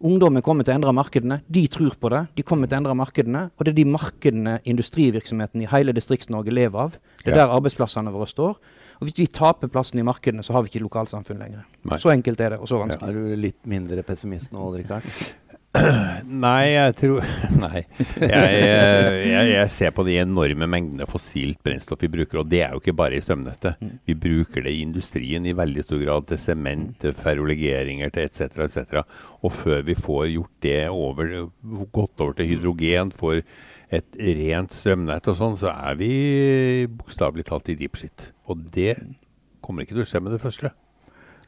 Ungdommen 0.00 0.40
kommer 0.40 0.64
til 0.64 0.72
å 0.72 0.78
endre 0.78 0.92
markedene. 0.96 1.42
De 1.52 1.66
tror 1.68 1.92
på 2.00 2.08
det. 2.12 2.22
De 2.38 2.44
kommer 2.46 2.68
til 2.68 2.78
å 2.78 2.80
endre 2.80 2.94
markedene. 2.96 3.42
Og 3.58 3.66
det 3.66 3.74
er 3.74 3.78
de 3.82 3.84
markedene 3.92 4.54
industrivirksomheten 4.72 5.60
i 5.60 5.68
hele 5.68 5.92
Distrikts-Norge 5.96 6.54
lever 6.56 6.86
av. 6.86 6.96
Det 7.20 7.34
er 7.34 7.36
ja. 7.36 7.42
der 7.42 7.52
arbeidsplassene 7.58 8.12
våre 8.14 8.28
står. 8.30 8.56
Og 9.00 9.08
hvis 9.08 9.18
vi 9.18 9.28
taper 9.32 9.68
plassen 9.72 10.00
i 10.00 10.06
markedene, 10.06 10.44
så 10.44 10.56
har 10.56 10.64
vi 10.64 10.72
ikke 10.72 10.82
lokalsamfunn 10.86 11.40
lenger. 11.40 11.68
Nei. 11.84 12.00
Så 12.00 12.12
enkelt 12.14 12.40
er 12.40 12.56
det, 12.56 12.62
og 12.64 12.68
så 12.68 12.80
vanskelig. 12.80 13.12
Ja. 13.12 13.12
Er 13.12 13.36
du 13.36 13.44
litt 13.44 13.60
mindre 13.68 14.04
pessimist 14.08 14.56
nå, 14.56 14.70
Rikard? 14.78 15.04
Nei, 15.70 16.72
jeg 16.72 16.94
tror 16.98 17.26
Nei. 17.62 17.84
Jeg, 18.18 18.54
jeg, 18.58 19.50
jeg, 19.52 19.66
ser 19.70 19.92
på 19.94 20.02
de 20.06 20.16
enorme 20.18 20.66
mengdene 20.70 21.06
fossilt 21.06 21.60
brennstoff 21.62 22.00
vi 22.02 22.10
bruker, 22.10 22.40
og 22.42 22.48
det 22.50 22.64
er 22.64 22.74
jo 22.74 22.80
ikke 22.82 22.96
bare 22.98 23.14
i 23.14 23.22
strømnettet. 23.22 23.78
Mm. 23.78 23.92
Vi 24.10 24.16
bruker 24.18 24.66
det 24.66 24.72
i 24.74 24.82
industrien 24.82 25.46
i 25.46 25.54
veldig 25.54 25.84
stor 25.86 26.02
grad 26.02 26.26
til 26.26 26.40
sement, 26.42 26.96
til 27.04 27.14
ferrolegeringer, 27.14 28.10
til 28.10 28.26
etc., 28.26 28.64
etc. 28.66 29.04
Og 29.46 29.54
før 29.54 29.84
vi 29.86 29.94
får 29.94 30.24
gjort 30.32 30.56
det 30.66 30.80
over, 30.90 31.30
gått 31.94 32.24
over 32.24 32.34
til 32.40 32.50
hydrogen, 32.50 33.14
får 33.14 33.44
et 33.94 34.18
rent 34.40 34.74
strømnett 34.74 35.30
og 35.30 35.38
sånn, 35.38 35.56
så 35.58 35.70
er 35.70 35.96
vi 35.98 36.12
bokstavelig 36.98 37.46
talt 37.46 37.70
i 37.70 37.78
deep 37.78 37.98
shit. 37.98 38.30
Og 38.50 38.66
det 38.74 38.96
kommer 39.62 39.86
ikke 39.86 39.98
til 39.98 40.06
å 40.06 40.10
skje 40.10 40.22
med 40.24 40.34
det 40.34 40.42
første. 40.42 40.74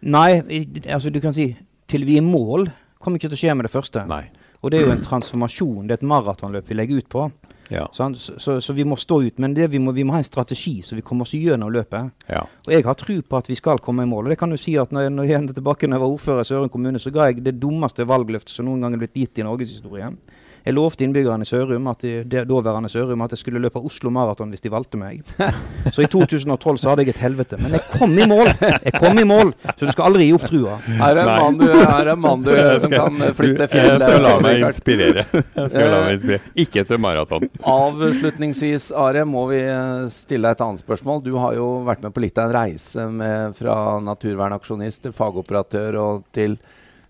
Nei, 0.02 0.43
altså 0.87 1.11
du 1.14 1.19
kan 1.23 1.35
si 1.35 1.52
til 1.91 2.07
vi 2.07 2.19
er 2.19 2.23
i 2.23 2.26
mål 2.26 2.71
kommer 3.02 3.21
ikke 3.21 3.32
til 3.32 3.38
å 3.38 3.42
skje 3.42 3.56
med 3.59 3.68
det 3.68 3.73
første. 3.75 4.04
Nei. 4.09 4.25
Og 4.62 4.71
det 4.71 4.78
er 4.78 4.87
jo 4.87 4.94
en 4.94 5.02
transformasjon. 5.02 5.88
Det 5.88 5.97
er 5.97 6.00
et 6.00 6.06
maratonløp 6.06 6.68
vi 6.71 6.78
legger 6.78 7.02
ut 7.02 7.09
på. 7.11 7.26
Ja. 7.73 7.88
Så, 7.92 8.14
så, 8.14 8.61
så, 8.61 8.73
vi 8.73 8.85
må 8.85 8.97
stå 9.00 9.23
ut. 9.23 9.38
Men 9.42 9.54
vi 9.56 9.80
må, 9.82 9.94
vi, 9.97 10.04
må, 10.04 10.14
ha 10.14 10.21
en 10.23 10.26
strategi, 10.26 10.76
så 10.85 10.94
vi 10.94 11.04
kommer 11.06 11.26
oss 11.26 11.35
gjennom 11.35 11.73
løpet. 11.73 12.12
Ja. 12.28 12.44
Og 12.66 12.75
jeg 12.75 12.85
har 12.87 12.99
tro 13.00 13.16
på 13.26 13.40
at 13.40 13.50
vi 13.50 13.56
skal 13.59 13.82
komme 13.82 14.06
i 14.06 14.11
mål. 14.11 14.26
Og 14.26 14.35
det 14.35 14.38
kan 14.40 14.52
du 14.52 14.59
si 14.61 14.76
at 14.78 14.92
når 14.94 15.11
når 15.11 15.30
jeg 15.30 15.54
tilbake 15.56 15.88
når 15.88 15.99
jeg 15.99 16.04
var 16.04 16.14
ordfører 16.14 16.47
i 16.47 16.50
Søren 16.50 16.73
kommune, 16.73 17.02
så 17.02 17.11
ga 17.14 17.30
jeg 17.30 17.42
det 17.44 17.56
dummeste 17.62 18.06
valgløftet 18.06 18.54
som 18.54 18.68
noen 18.68 18.85
gang 18.85 18.94
er 18.94 19.02
blitt 19.02 19.18
gitt 19.18 19.42
i 19.42 19.47
norgeshistorien. 19.47 20.18
Jeg 20.62 20.76
lovte 20.76 21.02
innbyggerne 21.02 21.42
i 21.42 21.49
Sørum, 21.49 21.88
at 21.90 22.04
de, 22.04 22.42
daværende 22.47 22.88
Sørum, 22.90 23.25
at 23.25 23.33
jeg 23.35 23.40
skulle 23.40 23.62
løpe 23.62 23.81
Oslo 23.83 24.12
Maraton 24.14 24.52
hvis 24.54 24.62
de 24.62 24.71
valgte 24.71 24.99
meg. 25.00 25.25
Så 25.95 26.04
i 26.04 26.11
2012 26.11 26.78
så 26.78 26.92
hadde 26.92 27.02
jeg 27.02 27.16
et 27.16 27.23
helvete. 27.25 27.59
Men 27.59 27.75
jeg 27.75 27.83
kom 27.90 28.14
i 28.14 28.28
mål! 28.31 28.52
Jeg 28.61 28.95
kom 29.02 29.19
i 29.19 29.25
mål! 29.26 29.50
Så 29.73 29.88
du 29.88 29.90
skal 29.90 30.07
aldri 30.11 30.28
gi 30.28 30.37
opp 30.37 30.47
trua. 30.47 30.76
Her 31.00 31.19
er 31.19 31.23
en 31.25 31.33
mann 31.33 31.59
du, 31.59 31.66
er 31.66 32.12
en 32.14 32.23
mann 32.23 32.47
du 32.47 32.52
som 32.85 32.95
kan 32.95 33.26
flytte 33.35 33.69
fjell. 33.73 33.90
Jeg 33.90 34.04
skal 34.04 34.23
la 34.23 34.37
meg 34.45 34.62
inspirere. 34.69 35.26
Jeg 35.35 35.75
skal 35.75 35.92
la 35.97 36.00
meg 36.07 36.16
inspirere. 36.21 36.54
Ikke 36.66 36.87
til 36.87 37.02
maraton. 37.02 37.49
Avslutningsvis, 37.75 38.90
Are, 39.02 39.26
må 39.26 39.49
vi 39.50 39.61
eh, 39.66 40.07
stille 40.14 40.47
deg 40.47 40.61
et 40.61 40.66
annet 40.69 40.87
spørsmål. 40.87 41.25
Du 41.26 41.35
har 41.42 41.59
jo 41.59 41.69
vært 41.88 42.07
med 42.07 42.14
på 42.14 42.23
litt 42.23 42.38
av 42.38 42.52
en 42.52 42.57
reise 42.61 43.11
med, 43.11 43.59
fra 43.59 43.99
naturvernaksjonist 44.04 45.09
til 45.09 45.16
fagoperatør 45.16 45.99
og 46.07 46.26
til 46.35 46.61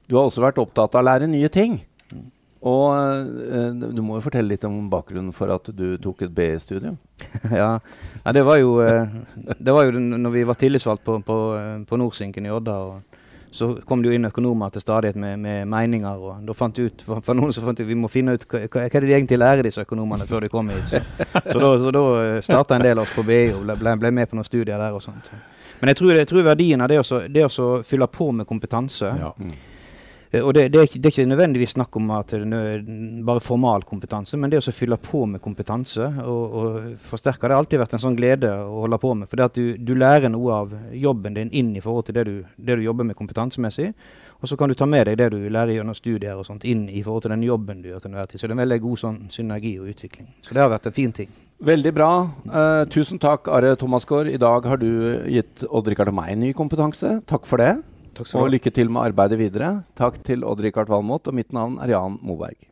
Du 0.08 0.16
har 0.16 0.26
også 0.26 0.42
vært 0.42 0.58
opptatt 0.60 0.96
av 0.96 1.04
å 1.04 1.10
lære 1.12 1.28
nye 1.30 1.52
ting. 1.52 1.82
Og 2.62 2.94
uh, 2.94 3.70
du 3.74 4.02
må 4.06 4.18
jo 4.18 4.24
fortelle 4.24 4.54
litt 4.54 4.64
om 4.68 4.84
bakgrunnen 4.90 5.34
for 5.34 5.50
at 5.50 5.70
du 5.74 5.96
tok 6.02 6.22
et 6.28 6.34
BI-studium. 6.34 6.98
ja. 7.50 7.72
ja, 8.22 8.34
det 8.34 8.44
var 8.46 8.60
jo 8.60 8.76
uh, 8.78 9.06
Det 9.58 9.74
var 9.74 9.88
jo 9.88 9.98
når 9.98 10.30
vi 10.30 10.44
var 10.46 10.58
tillitsvalgt 10.58 11.02
på, 11.06 11.18
på, 11.26 11.38
uh, 11.58 11.80
på 11.88 11.98
Nordsinken 11.98 12.46
i 12.46 12.52
Odda. 12.54 12.76
så 13.50 13.74
kom 13.84 14.02
det 14.02 14.12
jo 14.12 14.14
inn 14.16 14.30
økonomer 14.30 14.70
til 14.70 14.80
stadighet 14.80 15.18
med, 15.18 15.40
med 15.42 15.66
meninger. 15.68 16.22
og 16.22 16.46
da 16.46 16.54
fant 16.54 16.78
ut, 16.78 17.02
for, 17.02 17.20
for 17.20 17.34
noen 17.34 17.52
så 17.52 17.64
fant 17.66 17.80
ut 17.80 17.88
vi 17.88 17.98
må 17.98 18.08
finne 18.08 18.36
ut 18.38 18.46
hva, 18.46 18.62
hva 18.70 18.86
er 18.86 18.94
det 18.94 19.10
de 19.10 19.16
egentlig 19.18 19.40
lærer, 19.42 19.66
disse 19.66 19.82
økonomene, 19.82 20.26
før 20.30 20.46
de 20.46 20.52
kommer 20.52 20.78
hit. 20.78 20.94
Så, 20.94 21.02
så 21.50 21.58
da, 21.58 21.72
så 21.82 21.92
da 21.98 22.04
starta 22.46 22.78
en 22.78 22.86
del 22.86 23.02
av 23.02 23.08
oss 23.08 23.16
på 23.18 23.26
BI 23.26 23.42
og 23.56 23.66
ble, 23.74 23.96
ble, 23.98 24.14
med 24.14 24.30
på 24.30 24.38
noen 24.38 24.46
studier 24.46 24.78
der. 24.78 24.94
og 24.94 25.02
sånt. 25.02 25.34
Men 25.82 25.90
jeg 25.90 25.98
tror, 25.98 26.14
jeg 26.14 26.30
tror 26.30 26.46
verdien 26.46 26.86
av 26.86 26.94
det 26.94 27.02
å 27.42 27.68
fylle 27.82 28.06
på 28.06 28.30
med 28.38 28.46
kompetanse 28.46 29.10
ja. 29.18 29.34
Eh, 30.32 30.40
og 30.40 30.54
det, 30.56 30.68
det, 30.72 30.80
er 30.80 30.88
ikke, 30.88 30.98
det, 30.98 31.10
er 31.10 31.14
ikke, 31.14 31.28
nødvendigvis 31.28 31.74
snakk 31.76 31.96
om 32.00 32.10
at 32.16 32.32
det 32.32 32.58
er 32.58 32.82
bare 33.26 33.44
formal 33.44 33.84
kompetanse, 33.88 34.40
men 34.40 34.50
det 34.50 34.62
å 34.62 34.74
fylle 34.74 34.98
på 35.00 35.26
med 35.28 35.42
kompetanse 35.44 36.08
og, 36.24 36.56
og 36.58 36.90
forsterke 37.04 37.46
det 37.46 37.54
har 37.54 37.62
alltid 37.62 37.82
vært 37.82 37.96
en 37.98 38.04
sånn 38.06 38.18
glede 38.18 38.50
å 38.64 38.82
holde 38.86 39.00
på 39.02 39.14
med. 39.18 39.30
For 39.30 39.38
det 39.40 39.48
at 39.50 39.60
du, 39.60 39.76
du, 39.78 39.94
lærer 40.02 40.32
noe 40.32 40.58
av 40.64 40.74
jobben 40.96 41.36
din 41.36 41.52
inn 41.52 41.74
i 41.76 41.84
forhold 41.84 42.08
til 42.08 42.18
det 42.18 42.26
du, 42.28 42.36
det 42.56 42.78
du 42.80 42.84
jobber 42.86 43.06
med 43.08 43.18
kompetansemessig. 43.18 43.92
Og 44.42 44.50
så 44.50 44.56
kan 44.58 44.72
du 44.72 44.74
ta 44.74 44.88
med 44.90 45.06
deg 45.06 45.20
det 45.20 45.28
du 45.30 45.38
lærer 45.52 45.76
gjennom 45.76 45.94
studier 45.94 46.34
og 46.34 46.48
sånt 46.48 46.64
inn 46.66 46.88
i 46.90 47.04
forhold 47.04 47.28
til 47.28 47.34
den 47.36 47.44
jobben 47.46 47.84
du 47.84 47.92
gjør 47.92 48.02
til 48.02 48.10
enhver 48.10 48.26
tid. 48.26 48.40
Så 48.40 48.48
det 48.48 48.50
er 48.50 48.56
en 48.56 48.64
veldig 48.64 48.80
god 48.82 49.02
sånn 49.04 49.20
synergi 49.30 49.76
og 49.78 49.92
utvikling. 49.92 50.32
Så 50.42 50.56
det 50.56 50.64
har 50.64 50.72
vært 50.72 50.88
en 50.90 50.96
fin 50.96 51.14
ting. 51.14 51.30
Veldig 51.62 51.92
bra. 51.94 52.10
Uh, 52.48 52.82
tusen 52.90 53.22
takk, 53.22 53.46
Are 53.46 53.76
Thomasgaard. 53.78 54.32
I 54.32 54.40
dag 54.42 54.66
har 54.66 54.82
du 54.82 54.90
gitt 55.30 55.62
Odd-Rikard 55.68 56.10
og 56.10 56.18
meg 56.18 56.34
ny 56.40 56.50
kompetanse. 56.58 57.20
Takk 57.30 57.46
for 57.46 57.62
det 57.62 57.76
og 58.20 58.50
lykke 58.52 58.72
til 58.74 58.90
med 58.92 59.08
arbeidet 59.08 59.38
videre. 59.40 59.70
Takk 59.96 60.20
til 60.24 60.44
Odd-Rikard 60.44 60.90
Valmot, 60.92 61.28
og 61.28 61.34
mitt 61.34 61.52
navn 61.52 61.78
er 61.80 61.94
Jan 61.94 62.18
Moberg. 62.20 62.68